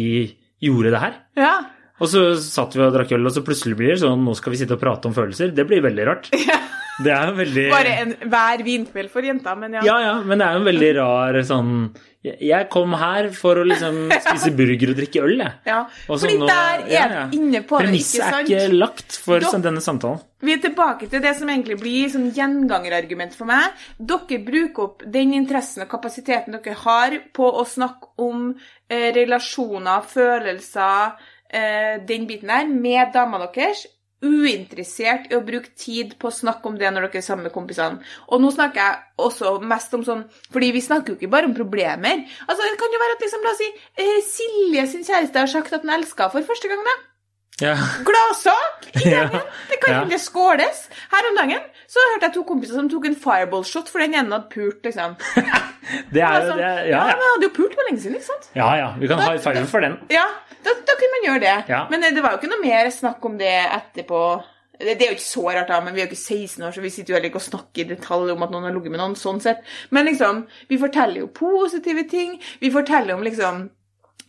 gjorde 0.64 0.94
det 0.94 1.02
her. 1.04 1.18
Ja. 1.38 1.56
Og 1.98 2.10
så 2.12 2.22
satt 2.42 2.76
vi 2.78 2.84
og 2.86 2.94
drakk 2.94 3.12
øl, 3.18 3.26
og 3.26 3.34
så 3.34 3.44
plutselig 3.46 3.78
blir 3.78 3.96
det 3.96 4.02
sånn 4.04 4.22
Nå 4.26 4.36
skal 4.38 4.54
vi 4.54 4.60
sitte 4.62 4.78
og 4.78 4.82
prate 4.82 5.10
om 5.10 5.16
følelser. 5.18 5.54
Det 5.58 5.66
blir 5.70 5.84
veldig 5.86 6.06
rart. 6.08 6.30
Det 6.98 7.12
er 7.14 7.28
jo 7.30 7.34
veldig 7.38 7.64
Bare 7.70 7.92
en 8.02 8.14
hver 8.32 8.62
vinkveld 8.66 9.10
for 9.14 9.22
jenta, 9.22 9.52
men 9.56 9.76
ja. 9.78 9.82
Ja, 9.86 9.98
ja, 10.02 10.14
men 10.26 10.40
det 10.42 10.46
er 10.48 10.54
jo 10.56 10.62
en 10.64 10.70
veldig 10.72 10.88
rar 10.98 11.38
sånn 11.46 11.74
Jeg 12.26 12.68
kom 12.74 12.96
her 12.98 13.28
for 13.38 13.60
å 13.62 13.66
liksom 13.70 14.00
spise 14.26 14.50
burger 14.58 14.90
og 14.92 14.98
drikke 14.98 15.22
øl, 15.24 15.36
jeg. 15.44 15.54
Ja, 15.70 15.84
Også 16.10 16.26
Fordi 16.26 16.40
nå- 16.42 16.48
der 16.50 16.82
er 16.82 16.90
ja, 16.92 17.04
ja. 17.14 17.26
inne 17.38 17.62
på 17.70 17.78
det, 17.78 17.86
Premisset 17.86 18.24
ikke 18.26 18.34
er 18.58 18.66
ikke 18.66 18.80
lagt 18.82 19.20
for 19.24 19.40
Da- 19.46 19.52
sånn, 19.54 19.64
denne 19.68 19.84
samtalen. 19.86 20.24
Vi 20.42 20.54
er 20.54 20.60
tilbake 20.66 21.08
til 21.10 21.22
det 21.24 21.36
som 21.38 21.50
egentlig 21.50 21.78
blir 21.82 22.10
sånn 22.14 22.28
gjengangerargument 22.36 23.34
for 23.38 23.46
meg. 23.50 23.72
Dere 23.98 24.42
bruker 24.46 24.84
opp 24.90 25.06
den 25.06 25.32
interessen 25.38 25.86
og 25.86 25.90
kapasiteten 25.94 26.58
dere 26.58 26.76
har 26.84 27.16
på 27.34 27.48
å 27.62 27.64
snakke 27.66 28.12
om 28.26 28.52
eh, 28.90 29.12
relasjoner, 29.16 30.02
følelser, 30.06 31.14
eh, 31.50 31.98
den 32.06 32.28
biten 32.30 32.52
der, 32.52 32.68
med 32.70 33.14
damene 33.16 33.48
deres. 33.56 33.86
Uinteressert 34.26 35.28
i 35.32 35.36
å 35.38 35.44
bruke 35.46 35.70
tid 35.78 36.16
på 36.18 36.30
å 36.30 36.34
snakke 36.34 36.66
om 36.72 36.78
det 36.80 36.90
når 36.90 37.06
dere 37.08 37.20
er 37.22 37.26
sammen 37.26 37.46
med 37.48 37.54
kompisene. 37.54 38.00
Og 38.34 38.42
nå 38.42 38.50
snakker 38.56 38.82
jeg 38.82 38.98
også 39.28 39.52
mest 39.62 39.94
om 39.94 40.04
sånn 40.08 40.24
Fordi 40.54 40.72
vi 40.74 40.82
snakker 40.82 41.14
jo 41.14 41.20
ikke 41.20 41.30
bare 41.30 41.46
om 41.50 41.54
problemer. 41.58 42.24
Altså, 42.48 42.62
Det 42.66 42.80
kan 42.82 42.94
jo 42.96 43.04
være 43.04 43.18
at 43.18 43.22
liksom, 43.26 43.44
la 43.46 43.52
oss 43.54 43.62
si, 43.62 43.70
eh, 43.98 44.22
Silje 44.26 44.88
sin 44.88 45.04
kjæreste 45.04 45.40
har 45.44 45.48
sagt 45.48 45.74
at 45.74 45.86
han 45.86 46.00
elsker 46.02 46.32
for 46.32 46.42
første 46.42 46.68
gang. 46.68 46.84
da. 46.84 46.96
Ja. 47.60 47.76
Gladsak 48.06 48.90
i 49.06 49.10
Ja. 49.10 49.28
gangen. 49.28 49.42
Det 49.70 49.80
kan 49.82 50.12
Ja. 50.12 50.18
skåles. 50.18 50.88
Her 51.14 51.30
om 51.30 51.36
dagen 51.36 51.62
så 51.88 52.04
hørte 52.12 52.28
jeg 52.28 52.34
to 52.36 52.44
kompiser 52.50 52.76
som 52.76 52.90
tok 52.92 53.06
en 53.08 53.16
fireball-shot 53.16 53.88
for 53.92 54.04
den 54.04 54.16
ene 54.20 54.34
hadde 54.36 54.50
pult, 54.52 54.82
liksom. 54.84 55.16
Det 56.14 56.20
er 56.20 56.44
jo 56.44 56.56
det. 56.58 56.60
ja, 56.60 56.72
ja, 56.76 56.90
Ja, 56.92 57.04
men 57.08 57.14
ja. 57.14 57.22
jeg 57.24 57.30
hadde 57.32 57.48
jo 57.48 57.54
pult 57.56 57.78
for 57.78 57.88
lenge 57.88 58.02
siden, 58.04 58.18
ikke 58.20 58.28
sant? 58.28 58.50
ja, 58.60 58.68
ja. 58.76 58.90
Vi 59.00 59.08
kan 59.08 59.22
ha 59.24 59.30
fireball 59.40 59.70
for 59.72 59.86
den. 59.86 59.96
Ja, 60.12 60.26
da, 60.66 60.74
da 60.90 60.96
kunne 61.00 61.14
man 61.16 61.26
gjøre 61.30 61.44
det. 61.46 61.56
Ja. 61.72 61.82
Men 61.94 62.04
eh, 62.04 62.12
det 62.18 62.24
var 62.26 62.36
jo 62.36 62.42
ikke 62.42 62.50
noe 62.52 62.60
mer 62.66 62.90
snakk 62.92 63.24
om 63.30 63.38
det 63.40 63.54
etterpå. 63.78 64.20
Det, 64.78 64.98
det 65.00 65.06
er 65.08 65.14
jo 65.14 65.16
ikke 65.16 65.26
så 65.30 65.46
rart, 65.48 65.72
da, 65.72 65.80
men 65.86 65.96
vi 65.96 66.04
er 66.04 66.10
jo 66.10 66.12
ikke 66.12 66.20
16 66.20 66.66
år, 66.68 66.76
så 66.76 66.84
vi 66.84 66.92
sitter 66.94 67.14
jo 67.14 67.18
heller 67.18 67.32
ikke 67.32 67.40
og 67.40 67.48
snakker 67.48 67.86
i 67.86 67.88
detalj 67.96 68.34
om 68.36 68.44
at 68.46 68.52
noen 68.54 68.68
har 68.68 68.76
ligget 68.76 68.94
med 68.94 69.02
noen, 69.02 69.16
sånn 69.18 69.40
sett. 69.42 69.64
Men 69.96 70.06
liksom, 70.12 70.44
vi 70.70 70.78
forteller 70.84 71.24
jo 71.24 71.32
positive 71.40 72.04
ting. 72.12 72.36
Vi 72.62 72.74
forteller 72.76 73.16
om 73.16 73.24
liksom 73.26 73.64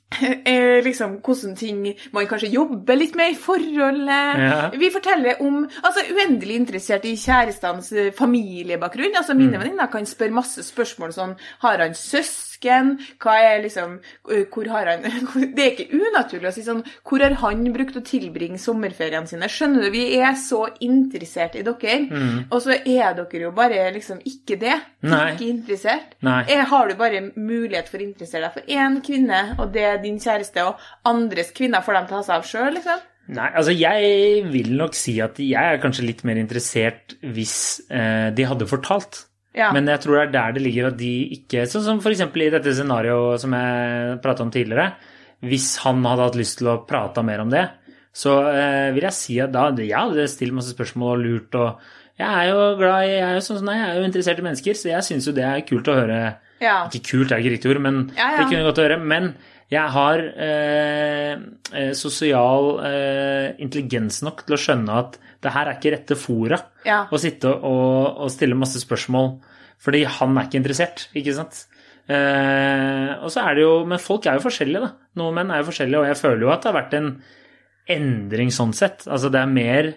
eh, 0.49 0.79
liksom 0.85 1.19
hvordan 1.21 1.55
ting 1.59 1.83
man 2.13 2.27
kanskje 2.29 2.49
jobber 2.55 2.97
litt 2.97 3.17
med 3.19 3.35
i 3.35 3.39
forholdet. 3.39 4.41
Ja. 4.41 4.71
Vi 4.73 4.91
forteller 4.95 5.43
om 5.45 5.67
Altså 5.69 6.05
uendelig 6.15 6.57
interessert 6.57 7.05
i 7.05 7.17
kjærestenes 7.19 7.93
eh, 7.93 8.13
familiebakgrunn. 8.17 9.17
Altså 9.17 9.37
Mine 9.37 9.61
venninner 9.61 9.91
kan 9.93 10.09
spørre 10.09 10.39
masse 10.41 10.65
spørsmål 10.65 11.13
sånn 11.17 11.37
Har 11.65 11.85
han 11.85 11.97
søsken? 11.99 12.48
Vasken? 12.59 12.99
Hva 13.21 13.37
er 13.41 13.63
liksom 13.63 13.99
øh, 14.31 14.47
Hvor 14.53 14.69
har 14.69 14.87
han 14.87 15.03
Det 15.57 15.65
er 15.65 15.73
ikke 15.73 15.95
unaturlig 15.95 16.49
å 16.49 16.55
si 16.55 16.63
sånn 16.63 16.83
Hvor 17.05 17.21
har 17.21 17.35
han 17.43 17.73
brukt 17.73 17.97
å 17.97 18.05
tilbringe 18.05 18.59
sommerferiene 18.59 19.27
sine? 19.27 19.49
Skjønner 19.49 19.83
du? 19.83 19.91
Vi 19.91 20.19
er 20.19 20.35
så 20.35 20.69
interessert 20.81 21.57
i 21.57 21.63
dere, 21.63 21.99
og 22.51 22.61
så 22.63 22.75
er 22.75 23.15
dere 23.17 23.43
jo 23.43 23.51
bare 23.55 23.91
liksom 23.93 24.21
ikke 24.27 24.57
det. 24.61 24.77
Mm. 25.03 25.11
Nei. 25.11 25.27
Ikke 25.35 25.49
interessert. 25.49 26.17
Nei. 26.25 26.41
Er, 26.51 26.65
har 26.71 26.89
du 26.89 26.97
bare 26.99 27.21
mulighet 27.35 27.89
for 27.91 28.01
å 28.01 28.07
interessere 28.07 28.47
deg 28.47 28.57
for 28.57 28.73
én 28.73 28.99
kvinne, 29.05 29.41
og 29.59 29.73
det 29.75 29.85
er 29.87 30.01
din 30.03 30.19
kjæreste, 30.23 30.65
og 30.69 31.09
andres 31.09 31.53
kvinner 31.57 31.85
får 31.85 31.99
dem 31.99 32.11
ta 32.11 32.23
seg 32.27 32.37
av 32.39 32.49
sjøl, 32.49 32.71
liksom? 32.79 33.05
Nei, 33.39 33.49
altså 33.61 33.75
jeg 33.77 34.45
vil 34.49 34.73
nok 34.79 34.97
si 34.97 35.19
at 35.21 35.39
jeg 35.43 35.75
er 35.75 35.81
kanskje 35.83 36.07
litt 36.07 36.25
mer 36.29 36.41
interessert 36.41 37.19
hvis 37.21 37.57
eh, 37.93 38.31
de 38.35 38.49
hadde 38.49 38.69
fortalt. 38.71 39.28
Ja. 39.57 39.71
Men 39.75 39.89
jeg 39.91 40.03
tror 40.05 40.19
det 40.19 40.25
er 40.27 40.33
der 40.35 40.57
det 40.59 40.63
ligger 40.63 40.91
at 40.91 40.99
de 41.01 41.13
ikke 41.39 41.65
Sånn 41.71 41.85
som 41.87 42.01
f.eks. 42.03 42.21
i 42.21 42.51
dette 42.53 42.75
scenarioet 42.77 43.43
som 43.43 43.55
jeg 43.57 44.19
prata 44.25 44.45
om 44.45 44.53
tidligere. 44.55 44.93
Hvis 45.49 45.77
han 45.85 46.03
hadde 46.05 46.27
hatt 46.27 46.39
lyst 46.39 46.59
til 46.61 46.71
å 46.73 46.81
prate 46.87 47.23
mer 47.27 47.45
om 47.45 47.53
det, 47.53 47.65
så 48.15 48.35
eh, 48.51 48.89
vil 48.97 49.07
jeg 49.07 49.17
si 49.17 49.39
at 49.43 49.55
da 49.55 49.71
Ja, 49.87 50.07
det 50.11 50.29
stiller 50.33 50.59
masse 50.59 50.75
spørsmål 50.75 51.15
og 51.15 51.25
lurt 51.25 51.59
og 51.59 51.89
Jeg 52.19 52.29
er 52.29 52.49
jo 52.51 52.63
glad 52.81 53.07
i 53.07 53.13
Jeg 53.13 53.27
er 53.29 53.37
jo 53.37 53.45
sånn 53.47 53.71
jeg 53.71 53.85
er 53.85 54.01
jo 54.01 54.09
interessert 54.09 54.41
i 54.43 54.47
mennesker, 54.49 54.75
så 54.79 54.91
jeg 54.91 55.07
syns 55.07 55.29
jo 55.29 55.37
det 55.37 55.47
er 55.47 55.67
kult 55.69 55.91
å 55.91 55.99
høre 56.01 56.21
Ja. 56.59 56.81
Ikke 56.91 57.05
kult 57.13 57.33
er 57.33 57.39
ikke 57.43 57.55
riktig 57.57 57.71
ord, 57.71 57.83
men 57.85 58.01
Ja, 58.17 58.33
det 58.41 58.49
kunne 58.51 58.67
godt 58.67 58.83
høre. 58.83 58.99
Men 58.99 59.33
jeg 59.69 59.91
har 59.93 60.23
eh, 60.41 61.33
eh, 61.77 61.93
sosial 61.99 62.79
eh, 62.89 63.49
intelligens 63.61 64.23
nok 64.25 64.45
til 64.47 64.57
å 64.57 64.61
skjønne 64.63 64.95
at 65.03 65.19
det 65.45 65.53
her 65.55 65.69
er 65.69 65.77
ikke 65.77 65.93
rette 65.95 66.17
fora 66.19 66.57
Ja. 66.87 67.03
å 67.13 67.19
sitte 67.21 67.51
og, 67.53 68.17
og 68.25 68.31
stille 68.33 68.57
masse 68.59 68.81
spørsmål, 68.81 69.35
fordi 69.79 70.05
han 70.09 70.33
er 70.41 70.49
ikke 70.49 70.59
interessert, 70.63 71.05
ikke 71.15 71.35
sant? 71.37 71.67
Eh, 72.09 73.11
og 73.21 73.29
så 73.31 73.43
er 73.45 73.59
det 73.59 73.63
jo 73.67 73.75
Men 73.85 74.01
folk 74.01 74.25
er 74.27 74.39
jo 74.39 74.47
forskjellige, 74.47 74.81
da. 74.81 74.95
Noen 75.21 75.35
menn 75.37 75.51
er 75.53 75.61
jo 75.61 75.69
forskjellige, 75.69 76.01
og 76.01 76.09
jeg 76.09 76.21
føler 76.23 76.47
jo 76.47 76.53
at 76.55 76.63
det 76.65 76.71
har 76.73 76.79
vært 76.81 76.97
en 76.99 77.11
endring 77.89 78.51
sånn 78.53 78.73
sett. 78.77 79.05
Altså 79.09 79.31
det 79.33 79.41
er 79.43 79.53
mer 79.53 79.91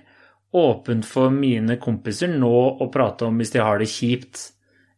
åpent 0.56 1.08
for 1.08 1.32
mine 1.32 1.78
kompiser 1.80 2.28
nå 2.32 2.52
å 2.84 2.90
prate 2.92 3.24
om 3.30 3.38
hvis 3.40 3.54
de 3.56 3.62
har 3.64 3.80
det 3.80 3.88
kjipt, 3.88 4.50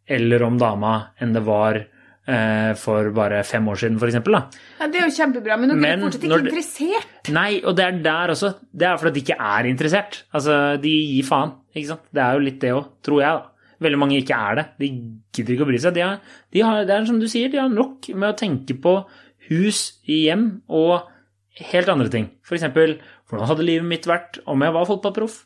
eller 0.10 0.42
om 0.44 0.58
dama, 0.60 0.96
enn 1.22 1.34
det 1.38 1.44
var 1.46 1.78
for 2.80 3.10
bare 3.16 3.42
fem 3.44 3.66
år 3.68 3.76
siden, 3.82 3.98
f.eks. 4.00 4.16
ja, 4.16 4.88
det 4.88 5.00
er 5.02 5.08
jo 5.10 5.16
kjempebra, 5.18 5.58
men 5.60 5.74
dere 5.74 5.90
er 5.98 6.04
fortsatt 6.06 6.24
ikke 6.24 6.38
det- 6.40 6.52
interessert. 6.54 7.32
Nei, 7.36 7.62
og 7.64 7.76
det 7.76 7.84
er 7.86 7.98
der 8.06 8.32
også. 8.32 8.54
Det 8.72 8.88
er 8.88 8.98
fordi 9.02 9.14
de 9.20 9.24
ikke 9.26 9.40
er 9.40 9.68
interessert. 9.68 10.22
Altså, 10.34 10.80
de 10.82 10.94
gir 11.14 11.28
faen, 11.28 11.52
ikke 11.76 11.88
sant. 11.92 12.06
Det 12.14 12.24
er 12.24 12.34
jo 12.38 12.46
litt 12.46 12.60
det 12.64 12.72
òg, 12.72 12.86
tror 13.04 13.20
jeg, 13.22 13.42
da. 13.42 13.50
Veldig 13.84 14.00
mange 14.00 14.22
ikke 14.22 14.38
er 14.38 14.56
det. 14.56 14.66
De 14.80 14.88
gidder 15.36 15.54
ikke 15.58 15.66
å 15.66 15.68
bry 15.68 15.78
seg. 15.84 15.94
De 15.98 16.02
har, 16.06 16.20
de 16.56 16.62
har, 16.64 16.86
det 16.88 16.96
er 16.96 17.06
som 17.10 17.20
du 17.20 17.28
sier, 17.28 17.50
de 17.52 17.60
har 17.60 17.68
nok 17.74 18.08
med 18.16 18.30
å 18.30 18.38
tenke 18.40 18.78
på 18.80 18.94
hus, 19.50 20.00
hjem 20.08 20.62
og 20.70 21.10
helt 21.60 21.90
andre 21.92 22.08
ting. 22.14 22.30
Eksempel, 22.48 23.00
hvordan 23.28 23.50
hadde 23.50 23.66
livet 23.68 23.90
mitt 23.90 24.08
vært 24.08 24.40
om 24.48 24.64
jeg 24.64 24.72
var 24.78 24.88
fotballproff? 24.88 25.42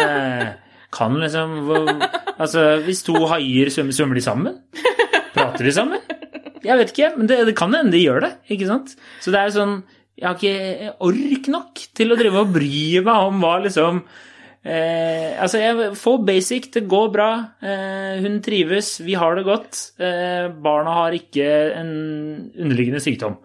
Eh, 0.00 0.48
kan 0.90 1.14
liksom 1.20 1.68
Altså, 2.38 2.78
hvis 2.86 3.02
to 3.04 3.14
haier 3.28 3.68
svømmer 3.70 4.14
de 4.18 4.22
sammen? 4.24 4.58
Prater 5.58 5.66
de 5.66 5.74
sammen? 5.74 6.02
Jeg 6.62 6.78
vet 6.78 6.90
ikke, 6.92 7.08
men 7.18 7.26
det, 7.30 7.36
det 7.48 7.54
kan 7.58 7.74
hende 7.74 7.90
de 7.94 8.00
gjør 8.04 8.22
det, 8.22 8.32
ikke 8.54 8.66
sant? 8.68 8.92
Så 9.22 9.30
det 9.34 9.40
er 9.42 9.52
sånn 9.54 9.76
Jeg 10.18 10.26
har 10.26 10.38
ikke 10.38 10.92
ork 11.06 11.48
nok 11.50 11.82
til 11.98 12.14
å 12.14 12.18
drive 12.18 12.42
og 12.44 12.52
bry 12.54 12.78
meg 13.06 13.26
om 13.28 13.42
hva 13.42 13.56
liksom 13.64 14.00
eh, 14.62 15.34
Altså, 15.38 15.60
jeg 15.62 15.90
får 15.98 16.16
basic, 16.26 16.70
det 16.74 16.84
går 16.90 17.10
bra, 17.14 17.28
eh, 17.62 18.16
hun 18.24 18.40
trives, 18.42 18.96
vi 19.06 19.14
har 19.18 19.34
det 19.38 19.44
godt. 19.46 19.82
Eh, 20.02 20.48
barna 20.62 20.96
har 21.02 21.14
ikke 21.18 21.46
en 21.78 21.92
underliggende 22.54 23.02
sykdom. 23.02 23.38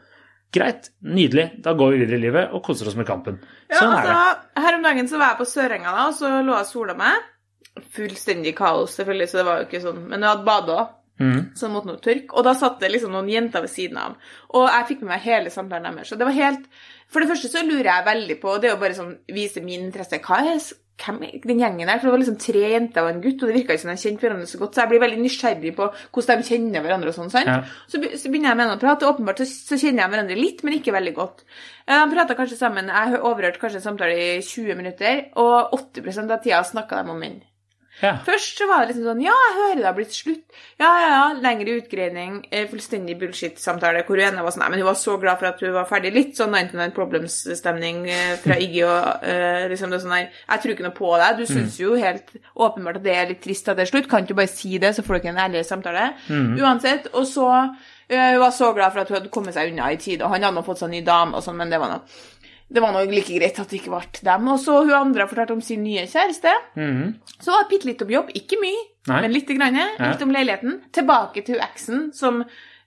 Greit, 0.53 0.91
nydelig. 1.01 1.48
Da 1.65 1.74
går 1.77 1.93
vi 1.96 2.01
videre 2.03 2.20
i 2.20 2.25
livet 2.27 2.51
og 2.53 2.62
koser 2.65 2.89
oss 2.89 2.98
med 2.98 3.08
kampen. 3.10 3.39
Ja, 3.72 3.77
Sånn 3.79 3.93
er 3.93 4.05
det. 4.05 4.17
altså, 4.17 4.65
Her 4.65 4.77
om 4.77 4.84
dagen 4.86 5.08
så 5.10 5.17
var 5.22 5.32
jeg 5.34 5.39
på 5.41 5.48
Sørenga, 5.50 5.93
da, 5.98 6.10
og 6.12 6.17
så 6.17 6.29
lå 6.46 6.53
jeg 6.53 6.65
og 6.67 6.70
sola 6.70 6.98
meg. 6.98 7.29
Fullstendig 7.96 8.53
kaos, 8.58 8.98
selvfølgelig, 9.00 9.29
så 9.32 9.39
det 9.39 9.46
var 9.48 9.62
jo 9.62 9.65
ikke 9.70 9.82
sånn. 9.86 10.03
Men 10.12 10.22
jeg 10.22 10.29
hadde 10.29 10.46
bada, 10.50 10.82
Mhm. 11.20 11.53
så 11.55 11.67
han 11.67 11.75
måtte 11.75 11.91
nå 11.91 12.00
tørke. 12.01 12.34
Og 12.34 12.43
da 12.43 12.53
satt 12.58 12.79
det 12.79 12.91
liksom 12.91 13.12
noen 13.12 13.29
jenter 13.29 13.62
ved 13.62 13.70
siden 13.70 13.98
av. 13.98 14.15
Og 14.53 14.67
jeg 14.67 14.88
fikk 14.88 15.01
med 15.01 15.10
meg 15.13 15.22
hele 15.22 15.50
samtalen 15.50 15.96
deres. 15.96 16.12
Og 16.12 16.17
det 16.20 16.25
var 16.25 16.34
helt 16.34 16.65
For 17.13 17.21
det 17.21 17.30
første 17.30 17.49
så 17.52 17.62
lurer 17.62 17.86
jeg 17.86 18.06
veldig 18.06 18.41
på, 18.41 18.60
det 18.60 18.69
er 18.69 18.73
jo 18.73 18.80
bare 18.82 18.95
sånn 18.97 19.17
vise 19.30 19.62
min 19.62 19.84
interesse 19.86 20.17
Hva 20.17 20.39
er 20.41 20.58
hvem 21.04 21.23
er 21.26 21.39
den 21.43 21.60
gjengen 21.60 21.88
der? 21.89 21.99
For 21.99 22.08
det 22.08 22.13
var 22.13 22.21
liksom 22.21 22.39
tre 22.39 22.62
jenter 22.71 23.04
og 23.04 23.10
en 23.10 23.21
gutt, 23.23 23.41
og 23.41 23.49
det 23.49 23.56
virka 23.58 23.73
ikke 23.73 23.82
som 23.82 23.91
de 23.91 23.97
kjente 23.97 24.23
hverandre 24.23 24.47
så 24.47 24.60
godt. 24.62 24.76
Så 24.76 24.84
jeg 24.84 24.91
blir 24.91 25.02
veldig 25.02 25.21
nysgjerrig 25.23 25.71
på 25.76 25.88
hvordan 26.13 26.41
de 26.41 26.47
kjenner 26.47 26.86
hverandre 26.86 27.10
og 27.10 27.15
sånn. 27.17 27.32
sant? 27.34 27.49
Ja. 27.49 27.63
Så, 27.89 27.99
begynner 27.99 28.54
jeg 28.54 28.60
med 28.60 28.67
noen 28.69 28.78
å 28.78 28.82
prate, 28.82 29.08
og 29.08 29.15
åpenbart 29.17 29.41
så, 29.41 29.47
så 29.49 29.80
kjenner 29.82 30.06
jeg 30.06 30.13
hverandre 30.13 30.38
litt, 30.38 30.62
men 30.63 30.78
ikke 30.78 30.93
veldig 30.93 31.15
godt. 31.17 31.43
Eh, 31.88 31.97
De 31.97 32.13
prata 32.13 32.38
kanskje 32.38 32.60
sammen, 32.60 32.91
jeg 32.93 33.15
har 33.15 33.26
overhørt 33.26 33.60
kanskje 33.62 33.82
en 33.82 33.88
samtale 33.89 34.13
i 34.15 34.41
20 34.45 34.78
minutter, 34.80 35.26
og 35.41 35.73
80% 35.80 36.32
av 36.32 36.43
tida 36.45 36.62
snakka 36.63 37.02
de 37.02 37.15
om 37.15 37.19
menn. 37.19 37.41
Ja. 38.01 38.15
Først 38.25 38.58
så 38.58 38.65
var 38.67 38.82
det 38.82 38.89
liksom 38.89 39.06
sånn 39.06 39.21
Ja, 39.23 39.32
jeg 39.47 39.53
hører 39.60 39.77
det 39.79 39.86
har 39.86 39.93
blitt 39.95 40.15
slutt. 40.15 40.41
Ja, 40.82 40.88
ja, 40.99 41.10
ja. 41.13 41.25
Lengre 41.39 41.75
utgreining. 41.77 42.39
eh, 42.51 42.65
Fullstendig 42.67 43.15
bullshit-samtale 43.21 44.01
hvor 44.08 44.17
hun 44.19 44.25
ene 44.25 44.43
var 44.43 44.51
sånn 44.51 44.63
Nei, 44.65 44.69
men 44.73 44.79
hun 44.82 44.88
var 44.89 44.97
så 44.99 45.15
glad 45.21 45.39
for 45.39 45.47
at 45.51 45.62
hun 45.62 45.71
var 45.75 45.86
ferdig. 45.88 46.12
Litt 46.15 46.36
sånn 46.39 46.51
99 46.51 46.91
Problems-stemning 46.97 48.01
eh, 48.10 48.34
fra 48.43 48.58
Iggy 48.60 48.84
og 48.84 49.23
uh, 49.23 49.63
liksom 49.71 49.93
det 49.93 50.01
sånn 50.03 50.15
der 50.17 50.27
Jeg 50.34 50.63
tror 50.63 50.73
ikke 50.73 50.88
noe 50.88 50.97
på 50.97 51.13
deg. 51.21 51.38
Du 51.39 51.45
syns 51.47 51.79
jo 51.79 51.93
helt 51.95 52.34
åpenbart 52.56 52.99
at 52.99 53.06
det 53.08 53.15
er 53.15 53.29
litt 53.32 53.41
trist 53.45 53.69
at 53.69 53.77
det 53.77 53.86
er 53.88 53.91
slutt. 53.93 54.10
Kan 54.12 54.23
ikke 54.25 54.34
du 54.34 54.41
bare 54.41 54.51
si 54.51 54.77
det, 54.82 54.95
så 54.97 55.06
får 55.06 55.21
dere 55.21 55.36
en 55.38 55.43
ærlig 55.45 55.63
samtale? 55.69 56.10
Uansett. 56.60 57.08
Og 57.13 57.27
så 57.29 57.47
Hun 58.13 58.39
var 58.39 58.51
så 58.51 58.73
glad 58.75 58.91
for 58.91 58.99
at 59.01 59.08
hun 59.10 59.15
hadde 59.17 59.29
kommet 59.34 59.56
seg 59.56 59.71
unna 59.71 59.88
i 59.93 59.97
tide, 59.97 60.21
og 60.25 60.29
han 60.34 60.43
hadde 60.43 60.53
nå 60.58 60.62
fått 60.67 60.82
seg 60.84 60.89
ny 60.91 60.99
dame 61.01 61.34
og 61.38 61.41
sånn, 61.41 61.56
men 61.58 61.71
det 61.71 61.79
var 61.82 61.89
noe 61.89 62.01
det 62.73 62.81
var 62.81 62.93
nok 62.95 63.12
like 63.13 63.38
greit 63.38 63.59
at 63.62 63.69
det 63.69 63.79
ikke 63.79 63.93
ble 63.93 64.23
dem. 64.25 64.47
Og 64.49 64.59
så 64.62 64.79
hun 64.81 64.93
andre 64.97 65.27
fortalte 65.29 65.53
om 65.53 65.62
sin 65.62 65.83
nye 65.86 66.07
kjæreste. 66.09 66.53
Mhm. 66.79 67.15
Så 67.38 67.53
var 67.53 67.65
det 67.65 67.73
bitte 67.75 67.89
litt 67.89 68.01
om 68.01 68.13
jobb, 68.13 68.29
ikke 68.33 68.57
mye, 68.62 68.83
Nei. 69.07 69.21
men 69.21 69.33
litt, 69.33 69.49
grann, 69.49 69.81
litt 69.99 70.21
om 70.25 70.31
leiligheten. 70.33 70.79
Tilbake 70.95 71.43
til 71.45 71.62
eksen, 71.62 72.07
som 72.17 72.41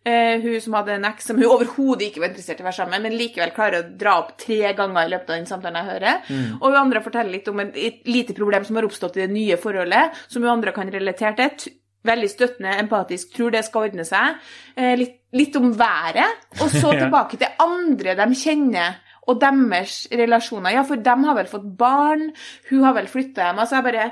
eh, 0.06 0.42
hun 0.42 0.60
som 0.62 0.76
hadde 0.78 0.96
en 0.96 1.08
eks 1.10 1.30
som 1.30 1.38
hun 1.38 1.48
overhodet 1.50 2.08
ikke 2.08 2.22
var 2.22 2.32
interessert 2.32 2.60
i 2.62 2.64
å 2.64 2.68
være 2.68 2.78
sammen 2.80 2.96
med, 2.96 3.06
men 3.06 3.18
likevel 3.20 3.54
klarer 3.54 3.82
å 3.82 3.88
dra 4.00 4.18
opp 4.22 4.36
tre 4.40 4.72
ganger 4.78 5.06
i 5.06 5.12
løpet 5.14 5.32
av 5.32 5.40
den 5.40 5.48
samtalen 5.50 5.80
jeg 5.80 5.90
hører. 5.92 6.20
Mm. 6.28 6.52
Og 6.60 6.68
hun 6.68 6.82
andre 6.82 7.02
forteller 7.04 7.36
litt 7.36 7.50
om 7.52 7.64
et, 7.64 7.80
et 7.88 8.10
lite 8.10 8.36
problem 8.36 8.66
som 8.66 8.78
har 8.78 8.88
oppstått 8.88 9.18
i 9.18 9.26
det 9.26 9.32
nye 9.34 9.58
forholdet, 9.60 10.22
som 10.26 10.42
hun 10.42 10.56
andre 10.58 10.74
kan 10.76 10.92
relatere 10.92 11.50
til. 11.56 11.76
Veldig 12.06 12.28
støttende, 12.30 12.76
empatisk, 12.78 13.32
tror 13.34 13.50
det 13.50 13.64
skal 13.66 13.88
ordne 13.88 14.04
seg. 14.06 14.36
Eh, 14.78 14.92
litt, 14.98 15.16
litt 15.34 15.56
om 15.58 15.72
været. 15.74 16.46
Og 16.60 16.70
så 16.70 16.92
tilbake 17.00 17.40
til 17.40 17.64
andre 17.66 18.14
de 18.18 18.28
kjenner, 18.38 19.00
og 19.26 19.40
deres 19.42 20.06
relasjoner. 20.14 20.76
Ja, 20.76 20.86
for 20.86 21.02
de 21.02 21.16
har 21.26 21.36
vel 21.38 21.50
fått 21.50 21.66
barn, 21.78 22.30
hun 22.70 22.86
har 22.86 22.96
vel 22.96 23.10
flytta 23.10 23.48
hjem. 23.48 23.60
Altså, 23.62 23.78
jeg 23.78 23.88
bare 23.88 24.08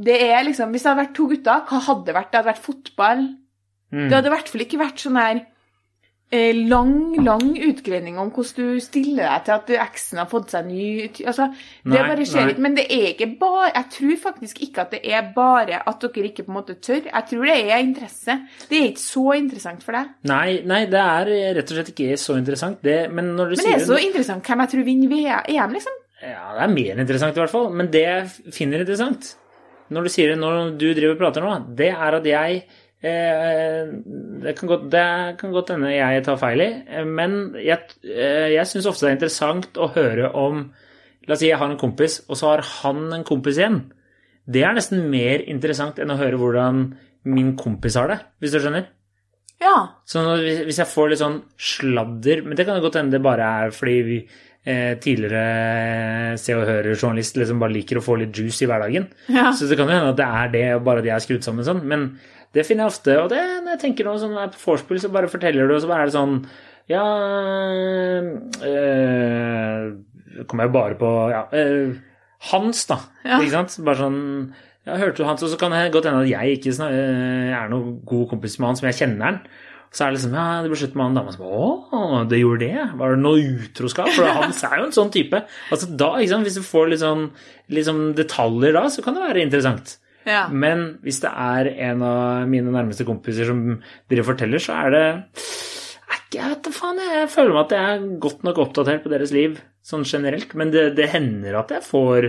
det 0.00 0.16
er 0.24 0.44
liksom, 0.46 0.70
Hvis 0.72 0.84
det 0.84 0.88
hadde 0.88 1.02
vært 1.02 1.16
to 1.16 1.26
gutter, 1.28 1.64
hva 1.68 1.78
hadde 1.84 2.06
det 2.06 2.16
vært? 2.16 2.30
Det 2.30 2.38
hadde 2.38 2.52
vært 2.54 2.64
fotball. 2.64 3.24
Mm. 3.92 4.06
Det 4.06 4.14
hadde 4.16 4.30
i 4.30 4.32
hvert 4.32 4.52
fall 4.52 4.64
ikke 4.64 4.80
vært 4.80 5.02
sånn 5.02 5.18
her 5.20 5.40
lang, 6.30 7.16
lang 7.26 7.56
utgreining 7.58 8.18
om 8.22 8.28
hvordan 8.30 8.76
du 8.76 8.82
stiller 8.82 9.26
deg 9.26 9.46
til 9.48 9.54
at 9.56 9.72
eksen 9.88 10.20
har 10.22 10.28
fått 10.30 10.52
seg 10.54 10.68
ny 10.68 10.84
altså, 11.26 11.48
Det 11.82 11.90
Nei, 11.90 12.04
bare 12.06 12.26
skjer 12.28 12.52
ikke. 12.52 12.62
Men 12.62 12.76
det 12.78 12.84
er 12.86 13.06
ikke 13.08 13.26
bare 13.40 13.72
Jeg 13.72 13.88
tror 13.96 14.20
faktisk 14.28 14.60
ikke 14.62 14.84
at 14.84 14.94
det 14.94 15.00
er 15.10 15.32
bare 15.34 15.80
at 15.82 16.06
dere 16.06 16.30
ikke 16.30 16.44
på 16.46 16.52
en 16.54 16.58
måte 16.60 16.76
tør. 16.78 17.02
Jeg 17.08 17.26
tror 17.32 17.50
det 17.50 17.56
er 17.58 17.82
interesse. 17.82 18.36
Det 18.70 18.78
er 18.78 18.86
ikke 18.92 19.02
så 19.02 19.24
interessant 19.40 19.82
for 19.86 19.98
deg. 19.98 20.12
Nei, 20.30 20.60
nei, 20.70 20.84
det 20.92 21.02
er 21.02 21.32
rett 21.58 21.72
og 21.72 21.80
slett 21.80 21.90
ikke 21.96 22.20
så 22.20 22.38
interessant, 22.38 22.78
det. 22.86 23.00
Men 23.10 23.34
når 23.34 23.50
du 23.50 23.56
Men 23.56 23.64
sier 23.64 23.74
det 23.74 23.82
er 23.82 23.90
så 23.90 23.98
interessant 24.04 24.46
hvem 24.46 24.64
jeg 24.64 24.72
tror 24.74 24.86
vinner 24.86 25.16
EM, 25.50 25.74
liksom. 25.74 25.98
Ja, 26.20 26.52
det 26.54 26.62
er 26.66 26.72
mer 26.74 27.02
interessant 27.02 27.36
i 27.38 27.42
hvert 27.42 27.52
fall. 27.52 27.70
Men 27.74 27.90
det 27.90 28.04
jeg 28.04 28.54
finner 28.54 28.84
interessant, 28.84 29.32
når 29.90 30.06
du 30.06 30.12
sier 30.12 30.32
det 30.32 30.38
når 30.38 30.76
du 30.78 30.86
driver 30.94 31.16
og 31.16 31.20
prater 31.24 31.44
nå, 31.44 31.56
det 31.78 31.90
er 31.90 32.16
at 32.20 32.28
jeg 32.28 32.62
eh, 32.62 32.78
det, 33.02 34.52
kan 34.58 34.68
godt, 34.68 34.86
det 34.92 35.04
kan 35.40 35.52
godt 35.54 35.72
hende 35.74 35.92
jeg 35.94 36.24
tar 36.26 36.36
feil 36.40 36.60
i, 36.64 36.70
eh, 36.84 37.06
men 37.08 37.54
jeg, 37.56 37.94
eh, 38.04 38.50
jeg 38.56 38.68
syns 38.68 38.88
ofte 38.90 39.06
det 39.06 39.10
er 39.12 39.18
interessant 39.18 39.80
å 39.80 39.90
høre 39.96 40.32
om 40.36 40.66
La 41.28 41.34
oss 41.36 41.42
si 41.44 41.50
jeg 41.50 41.58
har 41.60 41.68
en 41.68 41.78
kompis, 41.78 42.22
og 42.32 42.38
så 42.40 42.48
har 42.48 42.62
han 42.80 43.12
en 43.12 43.22
kompis 43.28 43.58
igjen. 43.60 43.76
Det 44.50 44.62
er 44.64 44.72
nesten 44.74 45.02
mer 45.12 45.44
interessant 45.52 45.98
enn 46.00 46.10
å 46.10 46.16
høre 46.18 46.38
hvordan 46.40 46.80
min 47.28 47.52
kompis 47.60 47.94
har 48.00 48.08
det, 48.10 48.16
hvis 48.40 48.54
du 48.56 48.58
skjønner. 48.58 48.86
Ja. 49.60 49.74
Så 50.08 50.22
hvis- 50.40 50.78
jeg 50.80 50.88
får 50.88 51.10
litt 51.10 51.20
sånn 51.20 51.42
sladder 51.60 52.42
Men 52.42 52.56
det 52.56 52.64
kan 52.66 52.80
jo 52.80 52.82
godt 52.88 52.96
hende 52.96 53.12
det 53.12 53.22
bare 53.22 53.44
er 53.66 53.70
fordi 53.70 54.02
vi 54.02 54.16
eh, 54.64 54.94
tidligere 54.96 56.38
Se 56.40 56.54
og 56.56 56.66
Hør-journalist 56.66 57.36
liksom 57.36 57.60
bare 57.60 57.72
liker 57.76 58.00
å 58.00 58.04
få 58.04 58.16
litt 58.18 58.32
juice 58.32 58.62
i 58.64 58.66
hverdagen. 58.66 59.06
Ja. 59.28 59.52
Så 59.52 59.68
det 59.68 59.76
kan 59.76 59.86
jo 59.88 59.94
hende 59.94 60.10
at 60.14 60.16
det 60.16 60.26
er 60.26 60.48
det, 60.48 60.84
bare 60.84 61.02
de 61.04 61.10
er 61.10 61.20
skrudd 61.20 61.44
sammen 61.44 61.64
sånn. 61.64 61.84
Men 61.84 62.18
det 62.56 62.64
finner 62.66 62.84
jeg 62.86 62.92
ofte, 62.94 63.14
og 63.22 63.28
det, 63.30 63.40
når 63.62 63.76
jeg 63.76 63.80
tenker 63.84 64.04
noe 64.08 64.18
sånn 64.18 64.32
når 64.34 64.40
jeg 64.42 64.50
er 64.50 64.54
på 64.56 64.64
vorspiel, 64.66 65.00
så 65.02 65.10
bare 65.14 65.30
forteller 65.30 65.68
du, 65.70 65.74
og 65.76 65.82
så 65.84 65.90
bare 65.90 66.02
er 66.06 66.10
det 66.10 66.16
sånn 66.18 66.34
Ja 66.90 67.04
øh, 68.66 70.44
Kommer 70.48 70.64
jeg 70.66 70.72
bare 70.74 70.96
på 70.98 71.10
Ja. 71.30 71.44
øh, 71.52 71.94
Hans, 72.50 72.86
da. 72.88 72.96
Ja. 73.24 73.38
Ikke 73.40 73.52
sant? 73.52 73.76
Bare 73.84 74.00
sånn 74.00 74.20
jeg 74.88 74.96
hørte 74.98 75.20
du 75.20 75.26
Hans, 75.28 75.42
og 75.44 75.50
så 75.52 75.58
kan 75.60 75.70
det 75.74 75.92
godt 75.92 76.06
hende 76.08 76.22
at 76.24 76.30
jeg 76.30 76.56
ikke 76.58 76.72
snak- 76.72 76.90
øh, 76.90 77.52
er 77.52 77.68
noen 77.68 78.00
god 78.04 78.28
kompis 78.30 78.58
med 78.58 78.66
han 78.70 78.76
som 78.76 78.86
jeg 78.88 78.96
kjenner 78.96 79.24
han. 79.26 79.40
Så 79.92 80.04
er 80.04 80.10
det 80.10 80.16
liksom 80.18 80.32
Ja, 80.34 80.62
det 80.62 80.70
ble 80.70 80.78
slutt 80.80 80.94
med 80.96 81.04
han 81.04 81.14
dama 81.14 81.32
som 81.34 81.44
Å, 81.44 82.28
det 82.30 82.38
gjorde 82.40 82.60
det? 82.60 82.96
Var 82.96 83.10
det 83.10 83.18
noe 83.20 83.38
utroskap? 83.60 84.08
For 84.08 84.24
han 84.24 84.50
er 84.50 84.78
jo 84.80 84.84
en 84.86 84.92
sånn 84.96 85.10
type. 85.12 85.44
Altså 85.70 85.96
da, 85.96 86.14
ikke 86.16 86.28
sant, 86.32 86.44
Hvis 86.46 86.54
du 86.54 86.62
får 86.62 86.88
litt 86.90 87.00
sånn, 87.02 87.30
sånn 87.70 88.14
detaljer 88.14 88.72
da, 88.72 88.84
så 88.88 89.02
kan 89.04 89.14
det 89.14 89.22
være 89.22 89.42
interessant. 89.42 89.98
Ja. 90.28 90.48
Men 90.52 90.98
hvis 91.04 91.20
det 91.24 91.30
er 91.32 91.70
en 91.90 92.02
av 92.04 92.48
mine 92.50 92.72
nærmeste 92.74 93.06
kompiser 93.08 93.48
som 93.48 93.62
dere 94.10 94.26
forteller, 94.26 94.60
så 94.62 94.76
er 94.86 94.90
det 94.96 95.04
Jeg 96.30 96.46
vet 96.52 96.68
faen, 96.74 96.98
jeg 97.02 97.30
føler 97.32 97.54
meg 97.56 97.64
at 97.64 97.72
jeg 97.74 97.94
er 97.96 98.04
godt 98.22 98.44
nok 98.46 98.58
oppdatert 98.62 99.02
på 99.02 99.10
deres 99.10 99.32
liv 99.34 99.56
sånn 99.82 100.04
generelt. 100.06 100.52
Men 100.54 100.70
det, 100.70 100.92
det 100.98 101.08
hender 101.10 101.56
at 101.58 101.72
jeg 101.74 101.82
får 101.82 102.28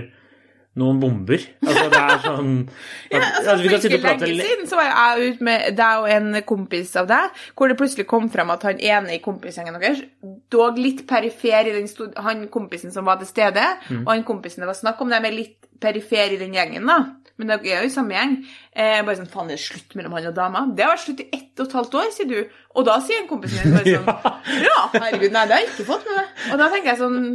noen 0.80 1.02
bomber. 1.02 1.42
Altså 1.68 1.84
det 1.92 2.00
er 2.00 2.22
sånn 2.24 2.52
at, 3.12 3.18
Altså, 3.20 3.50
at 3.52 3.62
vi 3.62 3.72
kan 3.74 3.82
sitte 3.84 3.98
ikke 3.98 4.00
og 4.00 4.06
prate 4.08 4.30
lenge 4.32 4.46
siden 4.48 4.70
så 4.72 4.80
var 4.80 4.88
jeg 4.88 5.34
ute 5.34 5.44
med 5.50 5.66
deg 5.78 6.02
og 6.06 6.08
en 6.16 6.38
kompis 6.48 6.94
av 7.02 7.10
deg, 7.12 7.42
hvor 7.60 7.70
det 7.70 7.78
plutselig 7.82 8.08
kom 8.10 8.30
frem 8.32 8.54
at 8.56 8.64
han 8.70 8.80
ene 8.80 9.18
i 9.18 9.22
kompisgjengen 9.24 9.76
deres, 9.82 10.06
dog 10.54 10.80
litt 10.80 11.04
perifer 11.10 11.68
i 11.68 11.76
den 11.76 11.92
han 12.24 12.46
kompisen 12.54 12.96
som 12.96 13.06
var 13.10 13.20
til 13.22 13.28
stede, 13.30 13.68
Mm. 13.92 14.06
og 14.06 14.14
han 14.16 14.24
kompisen 14.24 14.64
det 14.64 14.70
var 14.72 14.78
snakk 14.80 15.02
om, 15.04 15.12
de 15.12 15.20
er 15.20 15.36
litt 15.36 15.68
perifer 15.82 16.32
i 16.34 16.40
den 16.40 16.54
gjengen, 16.56 16.88
da. 16.88 16.98
Men 17.42 17.50
dere 17.52 17.72
er 17.74 17.86
jo 17.86 17.90
i 17.90 17.94
samme 17.94 18.16
gjeng. 18.16 18.36
Eh, 18.72 19.00
bare 19.02 19.18
sånn, 19.20 19.32
faen, 19.32 19.50
det 19.50 19.58
er 19.58 19.64
slutt 19.64 19.96
mellom 19.98 20.14
han 20.18 20.30
og 20.30 20.36
dama. 20.38 20.66
Det 20.78 20.86
har 20.86 20.94
vært 20.94 21.06
slutt 21.08 21.24
i 21.26 21.30
ett 21.34 21.64
og 21.64 21.66
et 21.68 21.80
halvt 21.80 21.98
år, 22.02 22.12
sier 22.16 22.30
du. 22.30 22.60
Og 22.76 22.86
da 22.88 23.00
sier 23.04 23.24
en 23.24 23.32
kompis 23.32 23.58
min 23.58 23.74
bare 23.76 23.96
sånn 23.98 24.38
Ja, 24.70 24.78
herregud, 24.94 25.34
nei, 25.34 25.48
det 25.50 25.58
har 25.58 25.66
jeg 25.66 25.74
ikke 25.74 25.90
fått 25.90 26.06
med 26.10 26.22
meg. 26.22 26.38
Og 26.52 26.62
da 26.62 26.70
tenker 26.70 26.94
jeg 26.94 27.02
sånn 27.02 27.26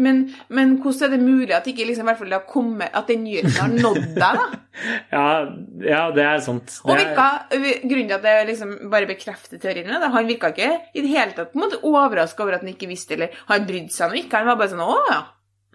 men, 0.00 0.20
men 0.48 0.76
hvordan 0.80 1.08
er 1.08 1.14
det 1.14 1.18
mulig 1.20 1.54
at 1.56 1.66
ikke 1.68 1.86
liksom, 1.88 2.06
i 2.06 2.08
hvert 2.08 2.20
fall 2.22 2.30
det 2.32 2.38
har 2.38 2.46
kommet, 2.48 2.88
at 2.96 3.10
den 3.10 3.24
nyheten 3.26 3.56
har 3.58 3.74
nådd 3.74 4.00
deg, 4.16 4.40
da? 4.40 4.46
Ja, 5.12 5.24
ja, 5.82 6.02
det 6.14 6.22
er 6.24 6.42
sant. 6.44 6.70
Det 6.70 6.86
og 6.86 7.00
virka, 7.00 7.24
Grunnen 7.50 8.06
til 8.06 8.14
at 8.14 8.24
det 8.24 8.34
liksom 8.52 8.74
bare 8.92 9.08
bekrefter 9.10 9.60
teorien, 9.60 9.90
er 9.90 10.04
at 10.06 10.14
han 10.14 10.28
virka 10.28 10.52
ikke 10.54 10.70
i 10.94 11.02
det 11.02 11.10
hele 11.10 11.34
tatt 11.36 11.52
på 11.52 11.58
en 11.58 11.64
måte 11.66 11.80
overraska 11.82 12.44
over 12.44 12.56
at 12.56 12.64
han 12.64 12.72
ikke 12.72 12.88
visste, 12.90 13.16
eller 13.18 13.34
han 13.50 13.66
brydde 13.68 13.92
seg 13.94 14.12
nå 14.12 14.22
ikke. 14.22 14.38
Han 14.38 14.52
var 14.52 14.60
bare 14.60 14.72
sånn 14.72 14.84
Å 14.86 15.00
ja. 15.10 15.18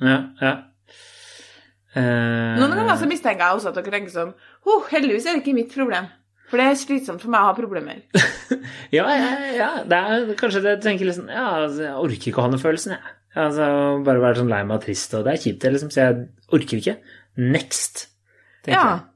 Ja, 0.03 0.19
ja. 0.41 0.53
Eh, 1.95 2.57
Noen 2.57 2.73
ganger 2.73 2.97
så 2.97 3.05
mistenker 3.09 3.43
jeg 3.45 3.57
også 3.59 3.69
at 3.69 3.75
dere 3.77 3.91
tenker 3.93 4.13
sånn 4.13 4.31
oh, 4.65 4.85
Heldigvis 4.89 5.27
er 5.29 5.35
det 5.37 5.43
ikke 5.43 5.53
mitt 5.59 5.73
problem. 5.75 6.07
For 6.49 6.57
det 6.61 6.65
er 6.69 6.77
slitsomt 6.77 7.21
for 7.21 7.29
meg 7.33 7.41
å 7.45 7.51
ha 7.51 7.55
problemer. 7.57 8.01
Ja, 8.93 9.05
ja, 9.09 9.29
ja. 9.57 9.69
Det 9.89 9.97
er 9.97 10.27
kanskje 10.39 10.61
det 10.63 10.71
jeg 10.75 10.81
tenker 10.85 11.07
liksom 11.09 11.29
Ja, 11.31 11.47
altså, 11.63 11.81
jeg 11.87 11.93
orker 11.97 12.29
ikke 12.31 12.41
å 12.41 12.45
ha 12.45 12.51
den 12.53 12.61
følelsen, 12.61 12.93
jeg. 12.97 13.13
Altså, 13.43 13.67
bare 14.05 14.21
være 14.21 14.37
sånn 14.41 14.51
lei 14.51 14.59
meg 14.69 14.77
og 14.77 14.83
trist, 14.85 15.13
og 15.17 15.23
det 15.25 15.33
er 15.33 15.41
kjipt, 15.41 15.65
liksom, 15.73 15.89
så 15.93 16.03
jeg 16.03 16.19
orker 16.53 16.77
ikke. 16.81 16.93
Next, 17.41 18.03
tenker 18.65 18.77
Ja. 18.77 18.91
jeg. 18.93 19.07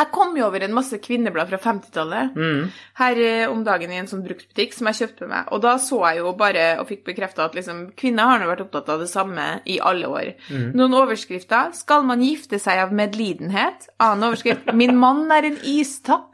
Jeg 0.00 0.08
kom 0.14 0.32
jo 0.38 0.46
over 0.48 0.64
en 0.64 0.72
masse 0.76 0.96
kvinneblad 1.04 1.50
fra 1.52 1.58
50-tallet 1.60 2.36
Mm. 2.36 2.70
her 3.00 3.20
eh, 3.20 3.50
om 3.50 3.60
dagen 3.66 3.92
i 3.92 3.98
en 4.00 4.08
sånn 4.08 4.22
bruktbutikk 4.24 4.72
som 4.76 4.88
jeg 4.88 4.98
kjøpte 5.02 5.28
meg. 5.28 5.50
Og 5.52 5.60
da 5.62 5.74
så 5.82 5.98
jeg 6.08 6.22
jo 6.22 6.32
bare 6.40 6.64
og 6.80 6.88
fikk 6.88 7.04
bekrefta 7.10 7.44
at 7.44 7.54
liksom, 7.58 7.90
kvinner 8.00 8.24
har 8.30 8.40
nå 8.40 8.48
vært 8.48 8.64
opptatt 8.64 8.88
av 8.94 9.04
det 9.04 9.10
samme 9.12 9.60
i 9.68 9.76
alle 9.78 10.08
år. 10.08 10.32
Noen 10.74 10.94
overskrifter. 11.02 11.74
'Skal 11.76 12.02
man 12.08 12.24
gifte 12.24 12.58
seg 12.58 12.80
av 12.80 12.92
medlidenhet?' 12.96 13.88
Annen 14.00 14.30
overskrift. 14.30 14.66
'Min 14.74 14.96
mann 14.96 15.30
er 15.30 15.44
en 15.50 15.60
istapp'. 15.62 16.32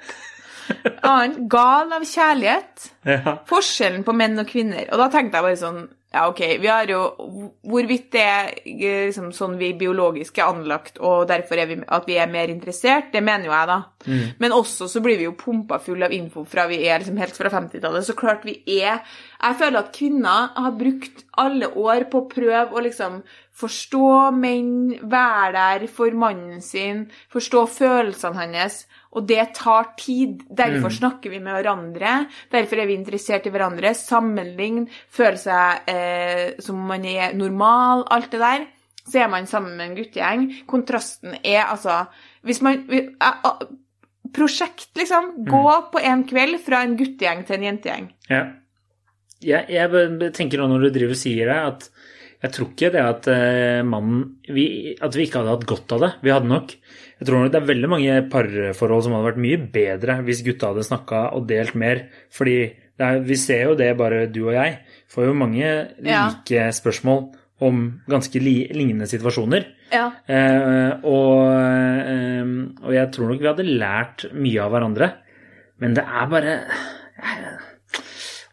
Annen. 1.02 1.48
'Gal 1.48 1.92
av 1.92 2.02
kjærlighet'. 2.02 2.90
Ja. 3.06 3.36
Forskjellen 3.46 4.04
på 4.06 4.14
menn 4.16 4.38
og 4.38 4.46
kvinner. 4.50 4.86
Og 4.92 4.98
da 4.98 5.08
tenkte 5.12 5.38
jeg 5.38 5.46
bare 5.46 5.60
sånn 5.60 5.88
Ja, 6.16 6.22
ok, 6.30 6.40
vi 6.62 6.68
har 6.70 6.88
jo 6.88 7.00
Hvorvidt 7.66 8.06
det 8.14 8.22
er 8.24 8.46
eh, 8.64 9.06
liksom, 9.10 9.28
sånn 9.36 9.58
vi 9.60 9.74
biologisk 9.76 10.38
er 10.40 10.48
anlagt, 10.48 10.96
og 10.96 11.26
derfor 11.28 11.60
er 11.60 11.68
vi, 11.68 11.76
at 11.82 12.06
vi 12.08 12.16
er 12.16 12.30
mer 12.30 12.48
interessert, 12.52 13.10
det 13.12 13.20
mener 13.24 13.50
jo 13.50 13.52
jeg, 13.52 13.68
da. 13.68 13.78
Men 14.40 14.54
også 14.56 14.88
så 14.88 15.02
blir 15.04 15.18
vi 15.20 15.26
jo 15.26 15.34
pumpa 15.36 15.76
full 15.82 16.06
av 16.06 16.14
info 16.16 16.46
fra 16.48 16.64
vi 16.70 16.78
er 16.86 17.02
liksom 17.02 17.18
helt 17.20 17.36
fra 17.36 17.52
50-tallet. 17.52 18.06
Så 18.06 18.16
klart 18.16 18.46
vi 18.46 18.56
er 18.78 19.02
Jeg 19.36 19.58
føler 19.60 19.82
at 19.82 19.92
kvinner 19.92 20.54
har 20.56 20.78
brukt 20.78 21.26
alle 21.36 21.68
år 21.76 22.06
på 22.10 22.22
å 22.22 22.28
prøve 22.30 22.72
å 22.72 22.84
liksom 22.86 23.20
forstå 23.56 24.08
menn, 24.36 24.96
være 25.02 25.52
der 25.56 25.86
for 25.92 26.16
mannen 26.16 26.62
sin, 26.64 27.06
forstå 27.32 27.66
følelsene 27.76 28.40
hans. 28.40 28.84
Og 29.16 29.24
det 29.28 29.42
tar 29.56 29.94
tid. 29.96 30.42
Derfor 30.52 30.92
snakker 30.92 31.32
vi 31.32 31.40
med 31.40 31.56
hverandre. 31.56 32.18
Derfor 32.52 32.82
er 32.82 32.88
vi 32.90 32.98
interessert 32.98 33.48
i 33.48 33.52
hverandre. 33.54 33.94
Sammenlign, 33.96 34.84
føle 35.12 35.40
seg 35.40 35.88
eh, 35.88 36.58
som 36.62 36.82
man 36.90 37.06
er 37.08 37.36
normal, 37.38 38.04
alt 38.12 38.28
det 38.34 38.42
der. 38.42 38.66
Så 39.06 39.22
er 39.22 39.30
man 39.32 39.48
sammen 39.48 39.76
med 39.78 39.88
en 39.88 39.96
guttegjeng. 39.96 40.46
Kontrasten 40.68 41.36
er 41.42 41.64
altså 41.64 42.04
Hvis 42.46 42.60
man 42.62 42.84
eh, 42.92 43.12
ah, 43.20 43.64
Prosjekt, 44.36 44.90
liksom. 44.98 45.32
Gå 45.48 45.66
på 45.92 46.02
en 46.02 46.26
kveld 46.28 46.58
fra 46.64 46.82
en 46.84 46.96
guttegjeng 46.98 47.44
til 47.46 47.56
en 47.56 47.66
jentegjeng. 47.70 48.08
Ja. 48.28 48.42
Jeg, 49.44 49.68
jeg 49.70 50.32
tenker 50.34 50.60
nå 50.60 50.66
når 50.72 50.86
du 50.86 50.90
driver 50.96 51.14
og 51.14 51.20
sier 51.20 51.48
det, 51.48 51.56
at 51.70 51.88
jeg 52.46 52.54
tror 52.54 52.68
ikke 52.72 52.90
det 52.94 53.02
at 53.02 53.26
eh, 53.32 53.82
mannen 53.86 54.22
vi, 54.48 54.94
At 55.02 55.14
vi 55.18 55.26
ikke 55.26 55.42
hadde 55.42 55.52
hatt 55.56 55.66
godt 55.68 55.94
av 55.96 56.02
det. 56.06 56.10
Vi 56.24 56.32
hadde 56.32 56.48
nok 56.50 56.72
Jeg 56.72 57.26
tror 57.28 57.42
nok 57.42 57.52
det 57.52 57.60
er 57.60 57.68
veldig 57.72 57.90
mange 57.92 58.16
parforhold 58.32 59.04
som 59.06 59.14
hadde 59.16 59.28
vært 59.30 59.42
mye 59.44 59.60
bedre 59.76 60.18
hvis 60.26 60.44
gutta 60.46 60.70
hadde 60.72 60.84
snakka 60.86 61.22
og 61.36 61.46
delt 61.50 61.74
mer. 61.78 62.04
Fordi 62.32 62.56
det 62.96 63.04
er, 63.04 63.18
vi 63.28 63.36
ser 63.36 63.62
jo 63.70 63.74
det, 63.76 63.90
bare 63.98 64.22
du 64.32 64.46
og 64.46 64.54
jeg, 64.56 64.78
får 65.12 65.26
jo 65.28 65.34
mange 65.36 65.66
Ja. 66.00 66.22
like 66.32 66.70
spørsmål 66.72 67.26
om 67.66 67.82
ganske 68.08 68.40
li, 68.40 68.66
lignende 68.72 69.08
situasjoner. 69.08 69.64
Ja. 69.92 70.10
Eh, 70.28 70.92
og, 71.08 71.44
eh, 71.52 72.50
og 72.84 72.92
jeg 72.96 73.12
tror 73.14 73.30
nok 73.32 73.40
vi 73.40 73.48
hadde 73.48 73.68
lært 73.80 74.26
mye 74.36 74.60
av 74.64 74.72
hverandre. 74.74 75.10
Men 75.80 75.96
det 75.96 76.04
er 76.04 76.28
bare 76.32 76.56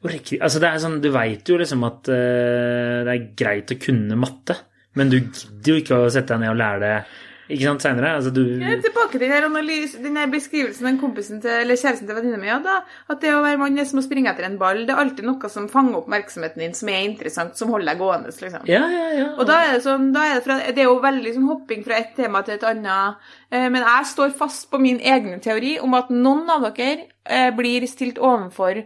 Altså, 0.04 0.60
det 0.60 0.70
er 0.70 0.82
sånn 0.84 0.98
Du 1.04 1.10
veit 1.14 1.48
jo 1.48 1.56
liksom 1.60 1.86
at 1.88 2.10
uh, 2.12 3.04
det 3.08 3.14
er 3.14 3.28
greit 3.40 3.72
å 3.72 3.80
kunne 3.80 4.20
matte, 4.20 4.58
men 5.00 5.12
du 5.12 5.20
gidder 5.20 5.72
jo 5.72 5.84
ikke 5.84 6.02
å 6.04 6.10
sette 6.14 6.36
deg 6.36 6.44
ned 6.44 6.54
og 6.54 6.60
lære 6.60 6.82
det 6.84 6.96
ikke 7.52 7.66
sant, 7.68 7.84
seinere. 7.84 8.12
Altså, 8.18 8.32
du 8.32 8.42
er 8.64 8.80
tilbake 8.82 9.20
til 9.20 9.28
den 9.28 10.16
her, 10.18 10.30
beskrivelsen 10.32 10.88
den 10.88 11.00
kompisen 11.02 11.42
til, 11.44 11.52
eller 11.52 11.80
kjæresten 11.80 12.08
til 12.08 12.16
venninna 12.16 12.40
mi 12.40 12.52
hadde. 12.52 12.76
At 13.12 13.20
det 13.22 13.34
å 13.36 13.42
være 13.44 13.60
mann 13.60 13.80
er 13.80 13.88
som 13.90 14.00
å 14.00 14.06
springe 14.06 14.32
etter 14.32 14.48
en 14.48 14.56
ball. 14.62 14.86
Det 14.88 14.96
er 14.96 15.02
alltid 15.04 15.28
noe 15.28 15.52
som 15.52 15.68
fanger 15.72 16.00
oppmerksomheten 16.00 16.64
din, 16.64 16.76
som 16.78 16.92
er 16.94 17.04
interessant, 17.04 17.58
som 17.60 17.74
holder 17.74 17.92
deg 17.92 18.02
gående. 18.02 18.32
liksom. 18.32 18.68
Ja, 18.72 18.84
ja, 18.92 19.08
ja. 19.20 19.30
Og 19.36 19.48
da 19.50 19.60
er 19.66 19.76
det 19.76 19.86
sånn, 19.86 20.10
da 20.16 20.26
er 20.30 20.38
det, 20.38 20.44
fra, 20.48 20.60
det 20.64 20.86
er 20.86 20.90
jo 20.90 21.00
veldig 21.04 21.36
sånn 21.38 21.50
hopping 21.52 21.84
fra 21.88 22.00
et 22.00 22.14
tema 22.18 22.44
til 22.48 22.56
et 22.56 22.68
annet. 22.72 23.32
Eh, 23.52 23.68
men 23.68 23.82
jeg 23.84 24.12
står 24.14 24.36
fast 24.40 24.70
på 24.72 24.80
min 24.82 25.02
egen 25.04 25.44
teori 25.44 25.76
om 25.84 26.00
at 26.00 26.14
noen 26.16 26.48
av 26.54 26.70
dere 26.70 27.10
eh, 27.28 27.50
blir 27.56 27.86
stilt 27.92 28.24
overfor 28.24 28.86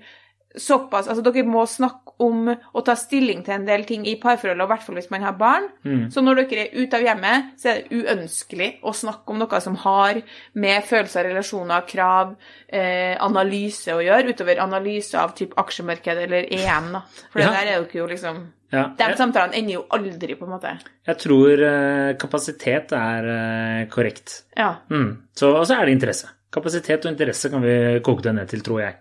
såpass 0.56 1.08
Altså, 1.08 1.24
dere 1.26 1.44
må 1.46 1.66
snakke 1.70 2.14
om 2.24 2.48
å 2.74 2.82
ta 2.86 2.96
stilling 2.98 3.44
til 3.46 3.54
en 3.54 3.66
del 3.68 3.84
ting 3.86 4.06
i 4.10 4.16
parforholdet, 4.18 4.64
og 4.64 4.70
i 4.70 4.74
hvert 4.74 4.86
fall 4.88 4.96
hvis 4.98 5.12
man 5.14 5.22
har 5.22 5.36
barn. 5.38 5.68
Så 6.10 6.24
når 6.24 6.40
dere 6.48 6.64
er 6.66 6.80
ute 6.82 6.98
av 6.98 7.04
hjemmet, 7.06 7.52
så 7.62 7.70
er 7.70 7.82
det 7.84 8.00
uønskelig 8.00 8.70
å 8.82 8.94
snakke 8.98 9.30
om 9.36 9.38
noe 9.44 9.60
som 9.62 9.76
har 9.84 10.22
med 10.58 10.84
følelser, 10.88 11.30
relasjoner, 11.30 11.86
krav, 11.90 12.36
eh, 12.70 13.14
analyse 13.22 13.94
å 13.94 14.02
gjøre, 14.02 14.34
utover 14.34 14.58
analyse 14.64 15.14
av 15.20 15.36
typ 15.38 15.54
aksjemarked 15.62 16.24
eller 16.26 16.50
EM, 16.50 16.92
da. 16.98 17.02
For 17.32 17.40
Ja. 17.42 17.52
det 17.52 17.54
der 17.60 17.68
er 17.74 17.78
jo 17.78 17.86
ikke 17.86 18.00
jo 18.02 18.08
liksom 18.08 18.46
ja. 18.72 18.90
De 18.98 19.16
samtalene 19.16 19.56
ender 19.56 19.74
jo 19.78 19.86
aldri, 19.96 20.36
på 20.36 20.44
en 20.44 20.52
måte. 20.52 20.80
jeg 21.08 21.18
tror 21.18 21.62
eh, 21.64 22.14
kapasitet 22.18 22.92
er 22.92 23.30
eh, 23.32 23.86
korrekt. 23.88 24.44
Ja. 24.58 24.76
Mm. 24.90 25.22
Så, 25.34 25.54
og 25.56 25.66
så 25.68 25.78
er 25.80 25.86
det 25.86 25.94
interesse. 25.96 26.28
Kapasitet 26.52 27.06
og 27.06 27.12
interesse 27.14 27.50
kan 27.50 27.62
vi 27.62 28.00
koke 28.04 28.24
det 28.24 28.34
ned 28.36 28.50
til, 28.50 28.60
tror 28.62 28.82
jeg. 28.82 28.98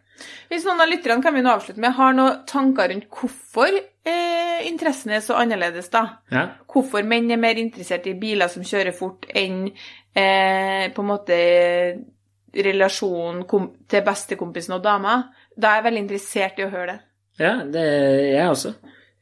Hvis 0.51 0.65
noen 0.67 0.81
av 0.83 0.91
lytterne 0.91 1.25
kan 1.25 1.35
vi 1.35 1.43
nå 1.45 1.53
avslutte 1.53 1.83
med, 1.83 1.95
har 1.97 2.17
noen 2.17 2.43
tanker 2.49 2.91
rundt 2.93 3.09
hvorfor 3.13 3.75
eh, 3.77 4.67
interessen 4.69 5.15
er 5.17 5.25
så 5.25 5.39
annerledes, 5.41 5.89
da? 5.93 6.05
Ja. 6.33 6.45
Hvorfor 6.71 7.07
menn 7.07 7.31
er 7.35 7.41
mer 7.43 7.59
interessert 7.61 8.07
i 8.11 8.17
biler 8.19 8.51
som 8.53 8.67
kjører 8.67 8.97
fort, 8.97 9.29
enn 9.35 9.67
eh, 9.69 10.87
på 10.95 11.05
en 11.05 11.11
måte 11.11 11.39
relasjonen 12.57 13.45
til 13.91 14.07
bestekompisen 14.07 14.79
og 14.79 14.85
dama? 14.87 15.19
Da 15.57 15.73
er 15.73 15.81
jeg 15.81 15.89
veldig 15.91 16.05
interessert 16.07 16.61
i 16.61 16.67
å 16.67 16.73
høre 16.73 16.95
det. 16.95 17.01
Ja, 17.43 17.57
det 17.69 17.83
er 17.83 18.21
jeg 18.39 18.53
også. 18.53 18.77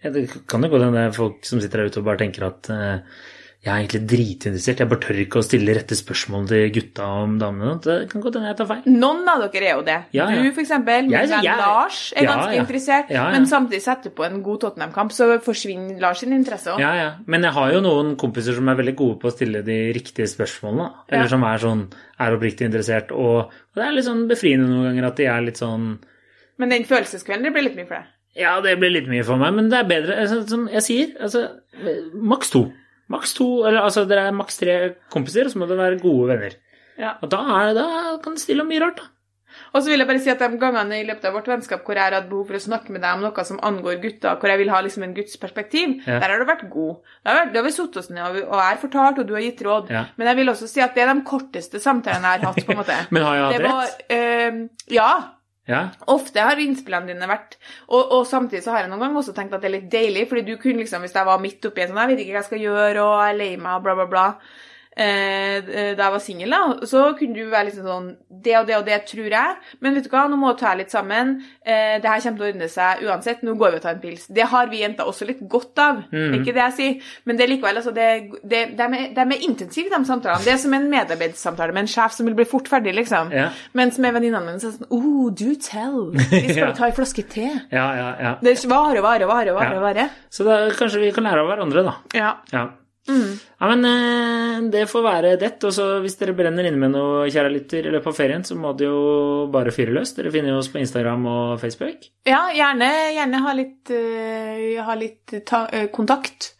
Det 0.04 0.26
kan 0.50 0.62
jo 0.62 0.68
gå 0.68 0.82
hende 0.82 1.08
folk 1.16 1.46
som 1.48 1.62
sitter 1.62 1.80
der 1.80 1.90
ute 1.90 2.02
og 2.02 2.08
bare 2.10 2.20
tenker 2.20 2.46
at 2.50 2.68
eh, 2.70 3.22
jeg 3.64 3.72
er 3.72 3.78
egentlig 3.80 4.00
dritinteressert, 4.04 4.80
jeg 4.82 4.88
bare 4.90 5.00
tør 5.00 5.18
ikke 5.22 5.38
å 5.40 5.44
stille 5.46 5.72
rette 5.72 5.96
spørsmål 5.96 6.42
til 6.50 6.64
gutta 6.74 7.06
om 7.22 7.38
damene. 7.40 7.78
Det 7.80 7.94
kan 8.10 8.20
godt 8.20 8.34
hende 8.36 8.50
jeg 8.50 8.58
tar 8.58 8.68
feil. 8.68 8.82
Noen 8.92 9.30
av 9.32 9.44
dere 9.46 9.70
er 9.70 9.78
jo 9.78 9.84
det. 9.86 9.94
Ja, 10.12 10.26
ja. 10.28 10.42
Du, 10.44 10.50
for 10.52 10.60
eksempel. 10.60 11.08
Min 11.08 11.32
venn 11.32 11.46
Lars 11.62 12.00
er 12.12 12.26
Ja, 12.26 12.34
ganske 12.34 12.58
interessert, 12.60 13.14
men 13.14 13.48
samtidig 13.48 13.80
setter 13.86 14.12
på 14.12 14.26
en 14.26 14.42
god 14.44 14.60
Tottenham-kamp, 14.66 15.14
så 15.16 15.30
forsvinner 15.46 15.96
Lars 16.02 16.20
sin 16.20 16.36
interesse 16.36 16.74
òg. 16.74 16.82
Ja, 16.84 16.92
ja. 16.98 17.08
Men 17.24 17.48
jeg 17.48 17.56
har 17.56 17.72
jo 17.72 17.80
noen 17.86 18.12
kompiser 18.20 18.58
som 18.58 18.68
er 18.68 18.76
veldig 18.82 18.96
gode 19.00 19.18
på 19.24 19.32
å 19.32 19.34
stille 19.38 19.64
de 19.64 19.78
riktige 19.96 20.28
spørsmålene. 20.28 20.90
Eller 21.08 21.32
som 21.32 21.48
er 21.48 21.64
sånn, 21.64 21.86
er 22.20 22.36
oppriktig 22.36 22.68
interessert. 22.68 23.16
Og, 23.16 23.48
og 23.48 23.80
det 23.80 23.88
er 23.88 23.96
litt 23.96 24.10
sånn 24.10 24.26
befriende 24.28 24.68
noen 24.68 24.90
ganger 24.90 25.08
at 25.08 25.24
de 25.24 25.30
er 25.32 25.48
litt 25.48 25.64
sånn 25.64 25.88
Men 26.60 26.76
den 26.76 26.84
følelseskvelden, 26.84 27.48
det 27.48 27.56
blir 27.56 27.70
litt 27.70 27.80
mye 27.80 27.88
for 27.88 27.96
deg. 27.96 28.12
Ja, 28.44 28.58
det 28.60 28.76
blir 28.76 28.92
litt 28.92 29.08
mye 29.08 29.24
for 29.24 29.40
meg, 29.40 29.56
men 29.56 29.72
det 29.72 29.80
er 29.80 29.88
bedre. 29.88 30.20
Altså, 30.20 30.42
som 30.50 30.68
jeg 30.68 30.84
sier, 30.84 31.12
altså 31.22 31.46
maks 32.12 32.52
to. 32.52 32.66
Maks 33.12 33.34
to, 33.36 33.48
eller 33.68 33.82
altså 33.84 34.06
dere 34.08 34.28
er 34.30 34.36
maks 34.36 34.56
tre 34.62 34.76
kompiser, 35.12 35.44
og 35.48 35.52
så 35.52 35.58
må 35.60 35.66
dere 35.68 35.82
være 35.90 36.00
gode 36.00 36.28
venner. 36.32 36.54
Ja. 37.00 37.16
Og 37.22 37.28
da, 37.34 37.42
er, 37.60 37.74
da 37.76 37.88
kan 38.24 38.36
det 38.38 38.40
stille 38.44 38.62
om 38.64 38.70
mye 38.70 38.80
rart, 38.84 38.96
da. 39.02 39.10
Og 39.74 39.82
så 39.84 39.90
vil 39.92 40.00
jeg 40.02 40.08
bare 40.08 40.18
si 40.22 40.30
at 40.32 40.40
de 40.42 40.56
gangene 40.58 40.96
i 40.98 41.04
løpet 41.06 41.28
av 41.28 41.34
vårt 41.36 41.46
vennskap 41.46 41.84
hvor 41.86 41.94
jeg 41.94 42.02
har 42.08 42.14
hatt 42.16 42.26
behov 42.30 42.48
for 42.48 42.58
å 42.58 42.62
snakke 42.64 42.90
med 42.90 43.04
deg 43.04 43.14
om 43.14 43.20
noe 43.22 43.44
som 43.46 43.60
angår 43.62 44.00
gutter, 44.02 44.34
hvor 44.40 44.50
jeg 44.50 44.58
vil 44.58 44.70
ha 44.72 44.80
liksom 44.82 45.04
en 45.06 45.12
gutts 45.14 45.36
perspektiv, 45.38 45.92
Ja. 46.08 46.16
der 46.22 46.32
har 46.32 46.42
du 46.42 46.46
vært 46.48 46.64
god. 46.72 46.96
Da 47.22 47.36
har, 47.36 47.52
vi 47.62 47.70
satt 47.76 47.96
oss 48.00 48.10
ned, 48.10 48.24
og 48.24 48.38
jeg 48.40 48.64
har 48.64 48.80
fortalt, 48.82 49.20
og 49.22 49.28
du 49.28 49.34
har 49.36 49.44
gitt 49.46 49.62
råd. 49.62 49.90
Ja. 49.94 50.04
Men 50.16 50.26
jeg 50.32 50.36
vil 50.40 50.50
også 50.54 50.66
si 50.70 50.80
at 50.82 50.94
det 50.98 51.04
er 51.04 51.12
de 51.14 51.22
korteste 51.28 51.78
samtalene 51.82 52.32
jeg 52.34 52.40
har 52.42 52.50
hatt, 52.50 52.66
på 52.66 52.74
en 52.74 52.80
måte. 52.82 52.98
Men 53.14 53.22
har 53.28 53.36
jeg 53.38 53.44
hatt 53.44 53.54
Det 53.54 53.68
var, 53.68 53.84
rett? 53.84 54.04
eh, 54.10 54.60
ja. 54.96 55.10
Ja. 55.68 55.86
Ofte 56.12 56.42
har 56.44 56.60
innspillene 56.60 57.08
dine 57.08 57.28
vært 57.28 57.54
og, 57.86 58.02
og 58.02 58.26
samtidig 58.28 58.60
så 58.66 58.74
har 58.74 58.82
jeg 58.84 58.90
noen 58.92 59.00
ganger 59.00 59.22
også 59.22 59.32
tenkt 59.36 59.54
at 59.56 59.62
det 59.64 59.70
er 59.70 59.76
litt 59.78 59.86
deilig, 59.92 60.26
fordi 60.28 60.42
du 60.44 60.58
kunne 60.60 60.82
liksom, 60.82 61.06
hvis 61.06 61.16
jeg 61.16 61.28
var 61.30 61.40
midt 61.40 61.64
oppi 61.64 61.84
en 61.84 61.92
sånn 61.92 62.02
Jeg 62.02 62.10
vet 62.10 62.20
ikke 62.24 62.34
hva 62.34 62.42
jeg 62.42 62.50
skal 62.50 62.64
gjøre, 62.66 63.04
og 63.06 63.14
jeg 63.16 63.32
er 63.32 63.38
lei 63.38 63.50
meg, 63.56 63.78
og 63.78 63.86
bla, 63.86 63.94
bla, 63.96 64.06
bla. 64.10 64.26
Eh, 64.96 65.94
da 65.96 66.04
jeg 66.04 66.12
var 66.14 66.20
singel, 66.22 66.52
da, 66.54 66.86
så 66.86 67.00
kunne 67.18 67.34
du 67.34 67.48
være 67.50 67.66
liksom 67.66 67.86
sånn 67.88 68.04
Det 68.44 68.52
og 68.60 68.66
det 68.68 68.76
og 68.76 68.84
det 68.86 68.98
tror 69.08 69.26
jeg, 69.32 69.56
men 69.82 69.96
vet 69.96 70.04
du 70.06 70.10
hva, 70.12 70.26
nå 70.30 70.36
må 70.38 70.52
du 70.52 70.60
ta 70.60 70.74
litt 70.78 70.92
sammen. 70.94 71.32
Eh, 71.66 71.96
det 72.02 72.06
her 72.06 72.20
kommer 72.22 72.38
til 72.38 72.46
å 72.46 72.50
ordne 72.52 72.68
seg 72.70 73.02
uansett. 73.08 73.42
Nå 73.42 73.56
går 73.58 73.74
vi 73.74 73.80
og 73.80 73.82
tar 73.82 73.96
en 73.96 74.02
pils. 74.04 74.26
Det 74.30 74.46
har 74.52 74.68
vi 74.70 74.82
jenter 74.84 75.08
også 75.10 75.26
litt 75.26 75.40
godt 75.50 75.80
av. 75.82 76.02
Mm. 76.12 76.36
Ikke 76.38 76.54
det 76.54 76.62
jeg 76.62 76.76
sier, 76.78 77.10
men 77.26 77.38
det 77.40 77.46
er 77.46 77.52
likevel 77.54 77.80
altså, 77.80 77.94
det, 77.96 78.06
det, 78.44 78.62
de, 78.78 78.86
er, 79.00 79.08
de 79.16 79.24
er 79.24 79.46
intensive, 79.48 79.90
de 79.90 80.00
samtalene. 80.06 80.44
Det 80.46 80.54
er 80.54 80.60
som 80.62 80.76
en 80.78 80.86
medarbeidssamtale 80.92 81.74
med 81.74 81.86
en 81.88 81.92
sjef 81.96 82.14
som 82.14 82.30
vil 82.30 82.38
bli 82.38 82.46
fort 82.48 82.70
ferdig, 82.70 82.94
liksom. 83.00 83.32
Ja. 83.34 83.48
Mens 83.74 83.98
med 83.98 84.14
venninnene 84.14 84.44
mine 84.46 84.62
så 84.62 84.70
er 84.70 84.76
det 84.76 84.84
sånn 84.84 84.92
Oh, 84.94 85.26
do 85.34 85.50
tell. 85.58 85.98
Vi 86.30 86.44
skal 86.52 86.62
Ja. 86.68 86.70
ta 86.76 86.86
en 86.86 86.96
flaske 86.96 87.26
te. 87.34 87.48
Ja, 87.74 87.88
ja, 87.98 88.08
ja. 88.20 88.32
Det 88.44 88.54
varer, 88.70 89.02
varer, 89.04 89.26
varer, 89.26 89.52
varer. 89.58 89.74
Ja. 89.74 89.82
Vare. 89.84 90.08
Så 90.30 90.46
da 90.46 90.62
kanskje 90.78 91.02
vi 91.02 91.10
kan 91.16 91.26
lære 91.26 91.42
av 91.42 91.50
hverandre, 91.50 91.82
da. 91.90 91.94
Ja. 92.14 92.30
Ja. 92.54 92.64
Mm. 93.04 93.34
Ja, 93.60 93.68
men 93.68 93.82
eh, 93.84 94.43
det 94.72 94.84
får 94.90 95.02
være 95.04 95.32
det. 95.40 95.52
Og 95.64 95.72
så 95.74 95.86
hvis 96.04 96.16
dere 96.20 96.34
brenner 96.36 96.66
inne 96.68 96.80
med 96.80 96.92
noe, 96.94 97.26
kjære 97.32 97.52
lytter, 97.52 97.88
i 97.88 97.92
løpet 97.94 98.10
av 98.12 98.16
ferien, 98.18 98.44
så 98.46 98.56
må 98.58 98.72
det 98.78 98.88
jo 98.88 98.98
bare 99.52 99.72
fyre 99.74 99.94
løs. 99.96 100.14
Dere 100.16 100.32
finner 100.34 100.54
jo 100.54 100.60
oss 100.62 100.70
på 100.72 100.80
Instagram 100.82 101.26
og 101.30 101.60
Facebook. 101.62 102.08
ja, 102.28 102.42
gjerne, 102.54 102.90
gjerne 103.16 103.42
ha 103.44 103.54
litt, 103.58 103.92
uh, 103.94 104.82
ha 104.88 104.96
litt 104.98 105.36
ta, 105.46 105.64
uh, 105.70 105.86
kontakt 105.94 106.52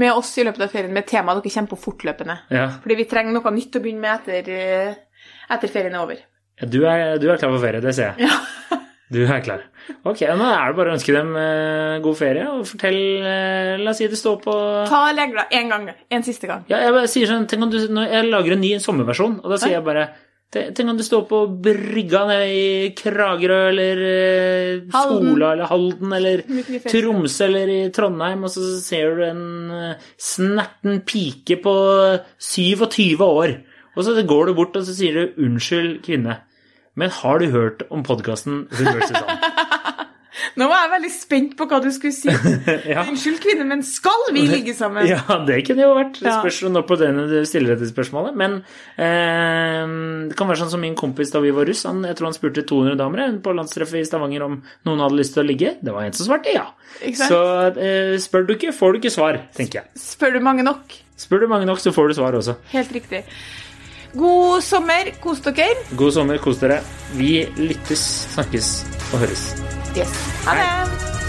med 0.00 0.12
oss 0.12 0.32
i 0.38 0.44
løpet 0.46 0.66
av 0.66 0.74
ferien 0.74 0.92
med 0.94 1.06
temaet 1.08 1.42
dere 1.42 1.54
kommer 1.54 1.74
på 1.74 1.80
fortløpende. 1.86 2.38
Ja. 2.54 2.66
Fordi 2.82 2.98
vi 3.00 3.08
trenger 3.10 3.36
noe 3.36 3.54
nytt 3.54 3.76
å 3.78 3.82
begynne 3.84 4.04
med 4.04 4.20
etter, 4.20 4.52
uh, 4.90 5.26
etter 5.56 5.72
ferien 5.72 5.94
er 5.96 6.04
over. 6.04 6.20
Ja, 6.60 6.68
Du 6.68 6.82
er, 6.84 7.18
du 7.18 7.30
er 7.30 7.40
klar 7.40 7.54
for 7.54 7.62
ferie, 7.62 7.80
det 7.80 7.94
ser 7.96 8.12
jeg. 8.14 8.28
Ja. 8.28 8.78
Du 9.10 9.18
er 9.24 9.42
klar. 9.42 9.64
Ok, 10.06 10.22
nå 10.22 10.46
er 10.46 10.70
det 10.70 10.78
bare 10.78 10.92
å 10.92 10.94
ønske 10.94 11.14
dem 11.16 11.34
eh, 11.34 11.98
god 12.04 12.16
ferie, 12.18 12.46
og 12.46 12.66
fortell 12.68 12.98
eh, 13.26 13.74
La 13.80 13.90
oss 13.90 13.98
si 13.98 14.06
det 14.10 14.18
står 14.18 14.36
på 14.44 14.54
Ta 14.86 15.00
legla 15.16 15.48
en 15.58 15.72
gang. 15.72 15.88
En 16.14 16.26
siste 16.26 16.46
gang. 16.46 16.62
Ja, 16.70 16.78
jeg 16.84 16.94
bare 16.94 17.10
sier 17.10 17.30
sånn 17.30 17.48
Tenk 17.50 17.66
om 17.66 17.72
du 17.72 17.78
Jeg 17.80 18.28
lager 18.28 18.54
en 18.54 18.62
ny 18.62 18.76
sommerversjon, 18.82 19.40
og 19.42 19.50
da 19.50 19.58
sier 19.58 19.80
jeg 19.80 19.86
bare 19.86 20.10
Tenk 20.50 20.82
om 20.82 20.96
du 20.98 21.04
står 21.06 21.24
på 21.30 21.40
brygga 21.62 22.24
nede 22.26 22.46
i 22.50 22.70
Kragerø 22.98 23.58
eller 23.68 24.00
eh. 24.02 24.80
Sola 24.90 25.52
eller 25.54 25.70
Halden 25.70 26.14
eller. 26.16 26.42
Tromsø 26.90 27.46
eller 27.46 27.70
i 27.70 27.80
Trondheim, 27.94 28.42
og 28.46 28.50
så 28.50 28.64
ser 28.82 29.14
du 29.14 29.24
en 29.28 29.44
snerten 30.18 31.04
pike 31.06 31.60
på 31.62 31.74
27 32.50 33.22
år. 33.26 33.54
Og 33.94 34.06
så 34.06 34.14
går 34.26 34.50
du 34.50 34.56
bort 34.58 34.78
og 34.78 34.86
så 34.86 34.94
sier 34.94 35.18
du 35.18 35.38
'unnskyld, 35.38 36.00
kvinne', 36.02 36.40
men 37.00 37.10
har 37.22 37.40
du 37.42 37.48
hørt 37.54 37.86
om 37.90 38.04
podkasten 38.06 38.66
Hun 38.70 38.92
vs. 39.00 39.16
Han? 39.16 39.36
Nå 40.58 40.66
var 40.70 40.80
jeg 40.82 40.90
veldig 40.92 41.10
spent 41.12 41.52
på 41.58 41.66
hva 41.68 41.78
du 41.82 41.88
skulle 41.94 42.14
si. 42.14 42.30
Ja. 42.90 43.02
Unnskyld, 43.08 43.38
kvinne, 43.42 43.64
men 43.68 43.82
skal 43.86 44.24
vi 44.34 44.42
ligge 44.48 44.72
sammen? 44.76 45.06
Ja, 45.10 45.20
det 45.46 45.60
kunne 45.68 45.84
jo 45.84 45.92
vært. 45.96 46.16
Det 46.20 46.26
Ja. 46.30 46.38
spørs 46.40 46.58
når 46.72 46.84
på 46.88 46.96
døgnet 47.00 47.30
du 47.30 47.38
stiller 47.48 47.74
dette 47.76 47.88
spørsmålet. 47.90 48.34
Men 48.40 48.56
eh, 48.98 49.92
det 50.30 50.36
kan 50.38 50.50
være 50.50 50.62
sånn 50.62 50.72
som 50.74 50.82
min 50.82 50.96
kompis 50.98 51.32
da 51.34 51.42
vi 51.44 51.52
var 51.54 51.68
russ. 51.70 51.84
Han, 51.88 52.02
jeg 52.08 52.18
tror 52.18 52.30
han 52.30 52.36
spurte 52.38 52.64
200 52.66 52.98
damer 53.00 53.36
på 53.44 53.54
landstreffet 53.56 54.00
i 54.02 54.08
Stavanger 54.08 54.46
om 54.46 54.58
noen 54.88 55.04
hadde 55.04 55.20
lyst 55.20 55.36
til 55.36 55.44
å 55.44 55.48
ligge. 55.50 55.74
Det 55.82 55.94
var 55.94 56.08
en 56.08 56.16
som 56.18 56.28
svarte 56.30 56.54
ja. 56.56 56.66
Så 57.20 57.40
eh, 57.76 58.16
spør 58.22 58.48
du 58.48 58.56
ikke, 58.56 58.74
får 58.76 58.92
du 58.96 59.00
ikke 59.02 59.14
svar, 59.14 59.40
tenker 59.56 59.82
jeg. 59.82 59.92
Spør 60.02 60.34
du 60.38 60.42
mange 60.44 60.66
nok? 60.66 60.98
Spør 61.20 61.44
du 61.44 61.50
mange 61.52 61.68
nok, 61.68 61.80
så 61.82 61.92
får 61.94 62.10
du 62.10 62.18
svar 62.22 62.36
også. 62.38 62.56
Helt 62.72 62.92
riktig. 62.96 63.24
God 64.14 64.62
sommer. 64.64 65.12
Kos 65.22 65.42
dere. 65.46 65.68
God 65.96 66.12
sommer, 66.12 66.38
kos 66.42 66.60
dere. 66.62 66.80
Vi 67.14 67.46
lyttes, 67.56 68.04
snakkes 68.34 68.74
og 69.12 69.24
høres. 69.24 69.50
Yes. 69.96 70.20
Ha 70.46 70.58
det. 70.58 71.19